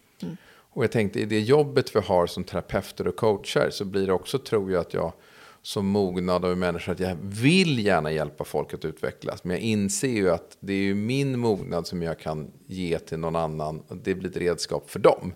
Och 0.76 0.84
jag 0.84 0.92
tänkte 0.92 1.20
i 1.20 1.26
det 1.26 1.40
jobbet 1.40 1.96
vi 1.96 2.00
har 2.00 2.28
som 2.28 2.44
terapeuter 2.44 3.08
och 3.08 3.16
coacher 3.16 3.70
så 3.72 3.86
blir 3.86 4.08
det 4.08 4.14
också, 4.14 4.40
tror 4.40 4.72
jag, 4.72 4.82
att 4.82 4.94
jag 4.94 5.14
som 5.62 5.86
mognad 5.88 6.46
av 6.46 6.58
människa, 6.58 6.92
att 6.92 7.00
jag 7.00 7.18
vill 7.22 7.86
gärna 7.86 8.12
hjälpa 8.12 8.44
folk 8.44 8.74
att 8.74 8.86
utvecklas. 8.86 9.44
Men 9.44 9.56
jag 9.56 9.62
inser 9.62 10.08
ju 10.08 10.30
att 10.30 10.58
det 10.60 10.74
är 10.74 10.82
ju 10.82 10.96
min 10.96 11.40
mognad 11.40 11.88
som 11.88 12.02
jag 12.02 12.20
kan 12.20 12.52
ge 12.68 13.00
till 13.00 13.20
någon 13.20 13.36
annan. 13.36 13.80
Och 13.88 13.98
det 13.98 14.16
blir 14.16 14.30
ett 14.30 14.38
redskap 14.38 14.90
för 14.90 15.00
dem. 15.00 15.34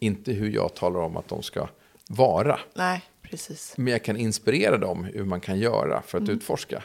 Inte 0.00 0.32
hur 0.32 0.50
jag 0.50 0.74
talar 0.74 1.00
om 1.00 1.16
att 1.16 1.28
de 1.28 1.42
ska 1.42 1.68
vara. 2.08 2.60
Nej, 2.74 3.02
precis. 3.30 3.74
Men 3.76 3.92
jag 3.92 4.04
kan 4.04 4.16
inspirera 4.16 4.78
dem 4.78 5.04
hur 5.04 5.24
man 5.24 5.40
kan 5.40 5.58
göra 5.58 6.02
för 6.02 6.18
att 6.18 6.28
utforska. 6.28 6.82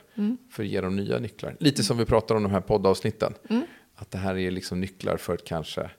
För 0.52 0.64
att 0.64 0.70
ge 0.70 0.82
dem 0.82 0.96
nya 0.96 1.20
nycklar. 1.20 1.56
Lite 1.60 1.84
som 1.84 1.98
vi 1.98 2.06
pratar 2.06 2.36
om 2.36 2.44
de 2.44 2.52
här 2.52 2.62
poddavsnitten. 2.62 3.34
Att 3.96 4.12
det 4.12 4.18
här 4.18 4.38
är 4.38 4.52
liksom 4.52 4.82
nycklar 4.82 5.18
för 5.18 5.34
att 5.34 5.44
kanske 5.44 5.92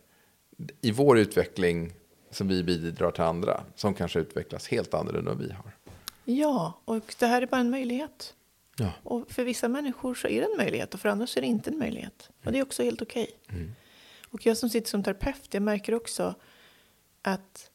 i 0.81 0.91
vår 0.91 1.19
utveckling 1.19 1.93
som 2.31 2.49
vi 2.49 2.63
bidrar 2.63 3.11
till 3.11 3.23
andra. 3.23 3.65
Som 3.75 3.95
kanske 3.95 4.21
utvecklas 4.21 4.69
helt 4.69 4.95
annorlunda 4.95 5.33
än 5.33 5.39
vi 5.39 5.53
har. 5.53 5.77
Ja, 6.25 6.83
och 6.85 7.15
det 7.19 7.27
här 7.27 7.43
är 7.43 7.47
bara 7.47 7.61
en 7.61 7.71
möjlighet. 7.71 8.35
Ja. 8.79 8.93
Och 9.03 9.31
för 9.31 9.45
vissa 9.45 9.69
människor 9.69 10.15
så 10.15 10.29
är 10.29 10.41
det 10.41 10.47
en 10.47 10.57
möjlighet 10.57 10.95
och 10.95 11.01
för 11.01 11.09
andra 11.09 11.27
så 11.27 11.39
är 11.39 11.41
det 11.41 11.47
inte 11.47 11.71
en 11.71 11.79
möjlighet. 11.79 12.31
Och 12.45 12.53
det 12.53 12.59
är 12.59 12.63
också 12.63 12.83
helt 12.83 13.03
okej. 13.03 13.31
Och 14.29 14.47
jag 14.47 14.57
som 14.57 14.69
sitter 14.69 14.89
som 14.89 15.03
terapeut, 15.03 15.49
jag 15.51 15.63
märker 15.63 15.95
också 15.95 16.35
att 17.23 17.71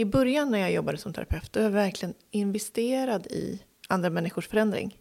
i 0.00 0.04
början 0.04 0.50
när 0.50 0.58
jag 0.58 0.72
jobbade 0.72 0.98
som 0.98 1.12
terapeut, 1.12 1.52
då 1.52 1.60
var 1.60 1.64
jag 1.64 1.70
verkligen 1.70 2.14
investerad 2.30 3.26
i 3.26 3.62
andra 3.88 4.10
människors 4.10 4.48
förändring. 4.48 4.98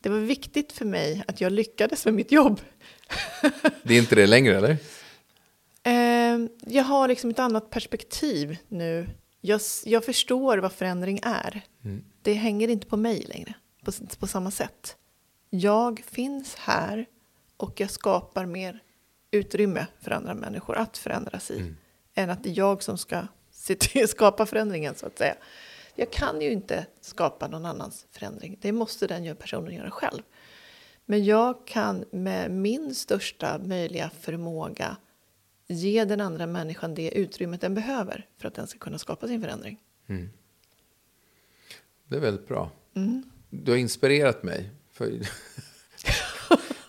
Det 0.00 0.08
var 0.08 0.18
viktigt 0.18 0.72
för 0.72 0.84
mig 0.84 1.24
att 1.26 1.40
jag 1.40 1.52
lyckades 1.52 2.04
med 2.04 2.14
mitt 2.14 2.32
jobb. 2.32 2.60
Det 3.82 3.94
är 3.94 3.98
inte 3.98 4.14
det 4.14 4.26
längre 4.26 4.56
eller? 4.56 4.76
Eh, 5.82 6.48
jag 6.66 6.84
har 6.84 7.08
liksom 7.08 7.30
ett 7.30 7.38
annat 7.38 7.70
perspektiv 7.70 8.56
nu. 8.68 9.08
Jag, 9.40 9.60
jag 9.84 10.04
förstår 10.04 10.58
vad 10.58 10.72
förändring 10.72 11.20
är. 11.22 11.62
Det 12.22 12.32
hänger 12.32 12.68
inte 12.68 12.86
på 12.86 12.96
mig 12.96 13.24
längre 13.28 13.54
på, 13.84 13.92
på 14.18 14.26
samma 14.26 14.50
sätt. 14.50 14.96
Jag 15.50 16.02
finns 16.10 16.54
här 16.54 17.06
och 17.56 17.80
jag 17.80 17.90
skapar 17.90 18.46
mer 18.46 18.82
utrymme 19.30 19.86
för 20.00 20.10
andra 20.10 20.34
människor 20.34 20.76
att 20.76 20.98
förändras 20.98 21.50
i. 21.50 21.74
Än 22.14 22.30
att 22.30 22.44
det 22.44 22.50
är 22.50 22.58
jag 22.58 22.82
som 22.82 22.98
ska 22.98 23.26
skapa 24.08 24.46
förändringen 24.46 24.94
så 24.94 25.06
att 25.06 25.18
säga. 25.18 25.34
Jag 25.94 26.10
kan 26.10 26.40
ju 26.40 26.50
inte 26.50 26.86
skapa 27.00 27.48
någon 27.48 27.66
annans 27.66 28.06
förändring. 28.10 28.58
Det 28.60 28.72
måste 28.72 29.06
den 29.06 29.36
personen 29.36 29.74
göra 29.74 29.90
själv. 29.90 30.22
Men 31.04 31.24
jag 31.24 31.66
kan 31.66 32.04
med 32.10 32.50
min 32.50 32.94
största 32.94 33.58
möjliga 33.58 34.10
förmåga 34.20 34.96
ge 35.66 36.04
den 36.04 36.20
andra 36.20 36.46
människan 36.46 36.94
det 36.94 37.10
utrymmet 37.18 37.60
den 37.60 37.74
behöver 37.74 38.26
för 38.38 38.48
att 38.48 38.54
den 38.54 38.66
ska 38.66 38.78
kunna 38.78 38.98
skapa 38.98 39.28
sin 39.28 39.40
förändring. 39.40 39.80
Det 42.08 42.16
är 42.16 42.20
väldigt 42.20 42.48
bra. 42.48 42.70
Mm. 42.94 43.22
Du 43.50 43.72
har 43.72 43.78
inspirerat 43.78 44.42
mig. 44.42 44.70
För... 44.92 45.20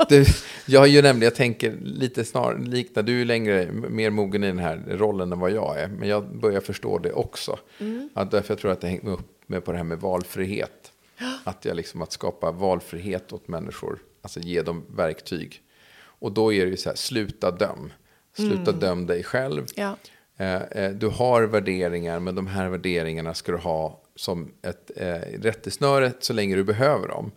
du, 0.10 0.26
jag 0.66 0.80
har 0.80 0.88
ju 0.88 1.02
nämligen, 1.02 1.22
jag 1.22 1.36
tänker 1.36 1.78
lite 1.82 2.26
snarare 2.26 2.60
liknar, 2.62 3.04
du 3.04 3.22
är 3.22 3.26
längre, 3.26 3.72
mer 3.72 4.10
mogen 4.10 4.44
i 4.44 4.48
den 4.48 4.60
här 4.60 4.84
rollen 4.88 5.32
än 5.32 5.40
vad 5.40 5.52
jag 5.52 5.80
är. 5.80 5.88
Men 5.88 6.10
jag 6.10 6.36
börjar 6.36 6.62
förstå 6.62 6.98
det 6.98 7.12
också. 7.12 7.60
Mm. 7.80 8.10
Att 8.14 8.32
därför 8.32 8.54
jag 8.54 8.60
tror 8.60 8.72
att 8.72 8.82
det 8.82 8.88
hänger 8.88 9.10
upp 9.10 9.34
med 9.48 9.66
på 9.66 9.72
det 9.72 9.78
här 9.78 9.86
med 9.86 10.00
valfrihet. 10.00 10.92
Att 11.44 11.66
jag 11.66 11.76
liksom, 11.76 12.02
att 12.02 12.12
skapa 12.12 12.52
valfrihet 12.52 13.34
åt 13.34 13.48
människor. 13.48 14.00
Alltså 14.22 14.40
ge 14.40 14.62
dem 14.62 14.86
verktyg. 14.96 15.62
Och 16.04 16.32
då 16.32 16.54
är 16.54 16.66
det 16.66 16.72
ju 16.72 16.78
så 16.78 16.90
här, 16.90 16.96
sluta 16.96 17.52
döm. 17.52 17.94
Sluta 18.38 18.72
döm 18.72 19.06
dig 19.06 19.24
själv. 19.24 19.66
Ja. 19.76 19.96
Eh, 20.38 20.62
eh, 20.62 20.92
du 20.92 21.08
har 21.08 21.44
värderingar, 21.44 22.20
men 22.20 22.36
de 22.36 22.48
här 22.48 22.70
värderingarna 22.70 23.34
ska 23.34 23.52
du 23.52 23.58
ha 23.58 24.02
som 24.16 24.52
ett 24.62 24.92
eh, 24.96 25.42
rättesnöre 25.42 26.12
så 26.20 26.34
länge 26.34 26.56
du 26.56 26.64
behöver 26.64 27.08
dem. 27.08 27.32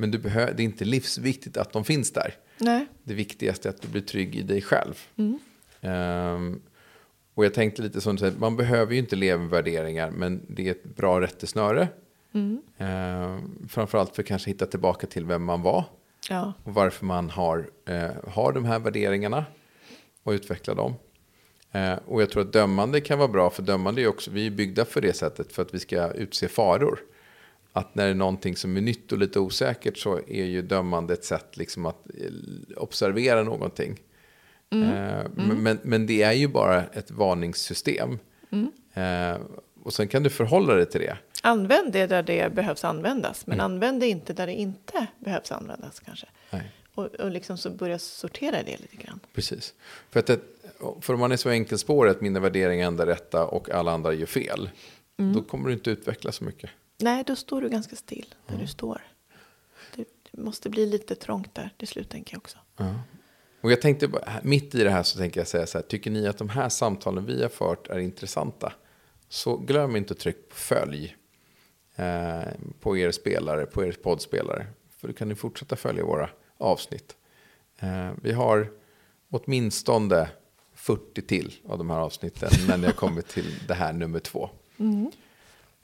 Men 0.00 0.10
du 0.10 0.18
behö- 0.18 0.52
det 0.56 0.62
är 0.62 0.64
inte 0.64 0.84
livsviktigt 0.84 1.56
att 1.56 1.72
de 1.72 1.84
finns 1.84 2.12
där. 2.12 2.34
Nej. 2.58 2.86
Det 3.04 3.14
viktigaste 3.14 3.68
är 3.68 3.70
att 3.70 3.82
du 3.82 3.88
blir 3.88 4.02
trygg 4.02 4.36
i 4.36 4.42
dig 4.42 4.62
själv. 4.62 4.94
Ehm, 5.80 6.60
och 7.34 7.44
jag 7.44 7.54
tänkte 7.54 7.82
lite 7.82 8.00
som 8.00 8.16
du 8.16 8.20
säger, 8.20 8.34
man 8.38 8.56
behöver 8.56 8.92
ju 8.92 8.98
inte 8.98 9.16
leva 9.16 9.40
med 9.42 9.50
värderingar, 9.50 10.10
men 10.10 10.40
det 10.48 10.66
är 10.66 10.70
ett 10.70 10.96
bra 10.96 11.20
rättesnöre. 11.20 11.88
Ehm, 12.78 13.66
framförallt 13.68 14.14
för 14.16 14.22
att 14.22 14.28
kanske 14.28 14.50
hitta 14.50 14.66
tillbaka 14.66 15.06
till 15.06 15.24
vem 15.26 15.44
man 15.44 15.62
var 15.62 15.84
Ja. 16.28 16.52
och 16.64 16.74
varför 16.74 17.06
man 17.06 17.30
har, 17.30 17.70
eh, 17.88 18.10
har 18.28 18.52
de 18.52 18.64
här 18.64 18.78
värderingarna 18.78 19.44
och 20.22 20.30
utveckla 20.32 20.74
dem. 20.74 20.94
Eh, 21.72 21.94
och 22.06 22.22
jag 22.22 22.30
tror 22.30 22.42
att 22.42 22.52
dömande 22.52 23.00
kan 23.00 23.18
vara 23.18 23.28
bra, 23.28 23.50
för 23.50 23.62
dömande 23.62 24.02
är 24.02 24.06
också, 24.08 24.30
vi 24.30 24.46
är 24.46 24.50
byggda 24.50 24.84
för 24.84 25.00
det 25.00 25.12
sättet 25.12 25.52
för 25.52 25.62
att 25.62 25.74
vi 25.74 25.78
ska 25.78 26.10
utse 26.12 26.48
faror. 26.48 27.00
Att 27.72 27.94
när 27.94 28.04
det 28.04 28.10
är 28.10 28.14
någonting 28.14 28.56
som 28.56 28.76
är 28.76 28.80
nytt 28.80 29.12
och 29.12 29.18
lite 29.18 29.38
osäkert 29.40 29.98
så 29.98 30.20
är 30.28 30.44
ju 30.44 30.62
dömande 30.62 31.14
ett 31.14 31.24
sätt 31.24 31.56
liksom 31.56 31.86
att 31.86 32.06
eh, 32.18 32.30
observera 32.76 33.42
någonting. 33.42 34.00
Eh, 34.72 34.78
Men, 35.34 35.62
men, 35.62 35.78
men 35.82 36.06
det 36.06 36.22
är 36.22 36.32
ju 36.32 36.48
bara 36.48 36.84
ett 36.84 37.10
varningssystem. 37.10 38.18
Eh, 38.94 39.40
och 39.82 39.92
sen 39.92 40.08
kan 40.08 40.22
du 40.22 40.30
förhålla 40.30 40.74
dig 40.74 40.86
till 40.86 41.00
det. 41.00 41.16
Använd 41.42 41.92
det 41.92 42.06
där 42.06 42.22
det 42.22 42.54
behövs 42.54 42.84
användas, 42.84 43.46
men 43.46 43.60
använd 43.60 44.00
det 44.00 44.06
inte 44.06 44.32
där 44.32 44.46
det 44.46 44.54
inte 44.54 45.06
behövs 45.18 45.52
användas 45.52 46.00
kanske. 46.00 46.26
Nej. 46.50 46.72
Och, 46.94 47.06
och 47.06 47.30
liksom 47.30 47.58
så 47.58 47.70
börja 47.70 47.98
sortera 47.98 48.62
det 48.62 48.80
lite 48.80 48.96
grann. 48.96 49.20
Precis. 49.34 49.74
För, 50.10 50.20
att 50.20 50.26
det, 50.26 50.40
för 51.00 51.14
om 51.14 51.20
man 51.20 51.32
är 51.32 51.36
så 51.36 51.48
enkelspårig 51.50 52.10
att 52.10 52.20
mina 52.20 52.40
värderingar 52.40 52.84
är 52.84 52.88
enda 52.88 53.06
rätta 53.06 53.46
och 53.46 53.70
alla 53.70 53.92
andra 53.92 54.12
gör 54.12 54.26
fel. 54.26 54.70
Då 55.34 55.42
kommer 55.42 55.68
du 55.68 55.74
inte 55.74 55.90
utveckla 55.90 56.32
så 56.32 56.44
mycket. 56.44 56.70
Nej, 57.02 57.24
då 57.26 57.36
står 57.36 57.62
du 57.62 57.68
ganska 57.68 57.96
still 57.96 58.34
där 58.46 58.58
du 58.58 58.66
står. 58.66 59.02
Det, 59.96 60.04
det 60.30 60.42
måste 60.42 60.70
bli 60.70 60.86
lite 60.86 61.14
trångt 61.14 61.54
där 61.54 61.74
till 61.76 61.88
slut, 61.88 62.08
tänker 62.08 62.34
jag 62.34 62.38
också. 62.38 62.58
Och 63.60 63.72
jag 63.72 63.80
tänkte, 63.80 64.10
mitt 64.42 64.74
i 64.74 64.84
det 64.84 64.90
här 64.90 65.02
så 65.02 65.18
tänker 65.18 65.40
jag 65.40 65.48
säga 65.48 65.66
så 65.66 65.78
här. 65.78 65.82
Tycker 65.82 66.10
ni 66.10 66.26
att 66.26 66.38
de 66.38 66.48
här 66.48 66.68
samtalen 66.68 67.26
vi 67.26 67.42
har 67.42 67.48
fört 67.48 67.88
är 67.88 67.98
intressanta? 67.98 68.72
Så 69.28 69.56
glöm 69.56 69.96
inte 69.96 70.12
att 70.12 70.18
trycka 70.18 70.40
på 70.48 70.54
följ. 70.56 71.16
Eh, 71.96 72.42
på 72.80 72.96
er 72.96 73.10
spelare, 73.10 73.66
på 73.66 73.84
er 73.84 73.92
poddspelare. 73.92 74.66
För 74.98 75.08
då 75.08 75.14
kan 75.14 75.28
ni 75.28 75.34
fortsätta 75.34 75.76
följa 75.76 76.04
våra 76.04 76.30
avsnitt. 76.56 77.16
Eh, 77.78 78.10
vi 78.22 78.32
har 78.32 78.70
åtminstone 79.30 80.28
40 80.74 81.22
till 81.22 81.54
av 81.68 81.78
de 81.78 81.90
här 81.90 81.98
avsnitten. 81.98 82.50
när 82.68 82.76
ni 82.76 82.86
har 82.86 82.92
kommit 82.92 83.28
till 83.28 83.54
det 83.68 83.74
här 83.74 83.92
nummer 83.92 84.18
två. 84.18 84.50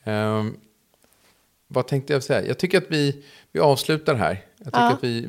Ehm, 0.05 0.57
vad 1.69 1.87
tänkte 1.87 2.13
jag 2.13 2.23
säga? 2.23 2.47
Jag 2.49 2.59
tycker 2.59 2.79
att 2.79 2.91
vi, 2.91 3.25
vi 3.53 3.61
avslutar 3.61 4.15
här. 4.15 4.45
Jag, 4.59 4.67
tycker 4.67 4.79
Ja. 4.81 4.93
att 4.93 5.05
vi, 5.05 5.29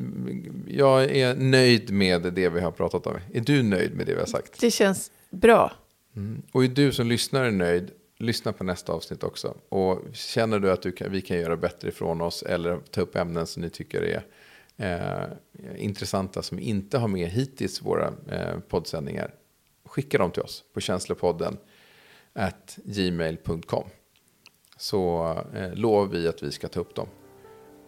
jag 0.68 1.04
är 1.04 1.34
nöjd 1.34 1.90
med 1.90 2.32
det 2.32 2.48
vi 2.48 2.60
har 2.60 2.70
pratat 2.70 3.06
om. 3.06 3.14
Är 3.34 3.40
du 3.40 3.62
nöjd 3.62 3.94
med 3.94 4.06
det 4.06 4.14
vi 4.14 4.20
har 4.20 4.26
sagt? 4.26 4.60
Det 4.60 4.70
känns 4.70 5.10
bra. 5.30 5.72
Mm. 6.16 6.42
Och 6.52 6.64
är 6.64 6.68
du 6.68 6.92
som 6.92 7.06
lyssnar 7.06 7.44
är 7.44 7.50
nöjd, 7.50 7.90
lyssna 8.18 8.52
på 8.52 8.64
nästa 8.64 8.92
avsnitt 8.92 9.22
också. 9.24 9.56
Och 9.68 10.00
känner 10.12 10.58
du 10.58 10.70
att 10.70 10.82
du 10.82 10.92
kan, 10.92 11.12
vi 11.12 11.20
kan 11.20 11.36
göra 11.38 11.56
bättre 11.56 11.88
ifrån 11.88 12.20
oss 12.20 12.42
eller 12.42 12.78
ta 12.90 13.00
upp 13.00 13.16
ämnen 13.16 13.46
som 13.46 13.62
ni 13.62 13.70
tycker 13.70 14.02
är 14.02 14.22
eh, 14.76 15.84
intressanta 15.84 16.42
som 16.42 16.58
inte 16.58 16.98
har 16.98 17.08
med 17.08 17.28
hittills 17.28 17.80
i 17.80 17.84
våra 17.84 18.06
eh, 18.30 18.58
poddsändningar. 18.68 19.34
Skicka 19.84 20.18
dem 20.18 20.30
till 20.30 20.42
oss 20.42 20.64
på 20.74 20.80
känslopodden 20.80 21.56
gmail.com. 22.84 23.84
Så 24.78 25.32
eh, 25.54 25.74
lovar 25.74 26.06
vi 26.06 26.28
att 26.28 26.42
vi 26.42 26.52
ska 26.52 26.68
ta 26.68 26.80
upp 26.80 26.94
dem. 26.94 27.06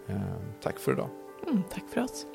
Eh, 0.09 0.17
tack 0.63 0.79
för 0.79 0.93
idag. 0.93 1.09
Mm, 1.49 1.63
tack 1.71 1.85
för 1.95 2.01
oss. 2.01 2.27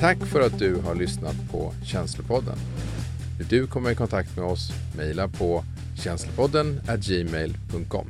Tack 0.00 0.26
för 0.26 0.40
att 0.40 0.58
du 0.58 0.80
har 0.80 0.94
lyssnat 0.94 1.36
på 1.52 1.72
Känslopodden. 1.84 2.58
Vill 3.38 3.48
du 3.48 3.66
komma 3.66 3.92
i 3.92 3.94
kontakt 3.94 4.36
med 4.36 4.44
oss, 4.44 4.70
mejla 4.96 5.28
på 5.28 5.64
känslopodden 5.96 6.80
gmail.com. 6.98 8.06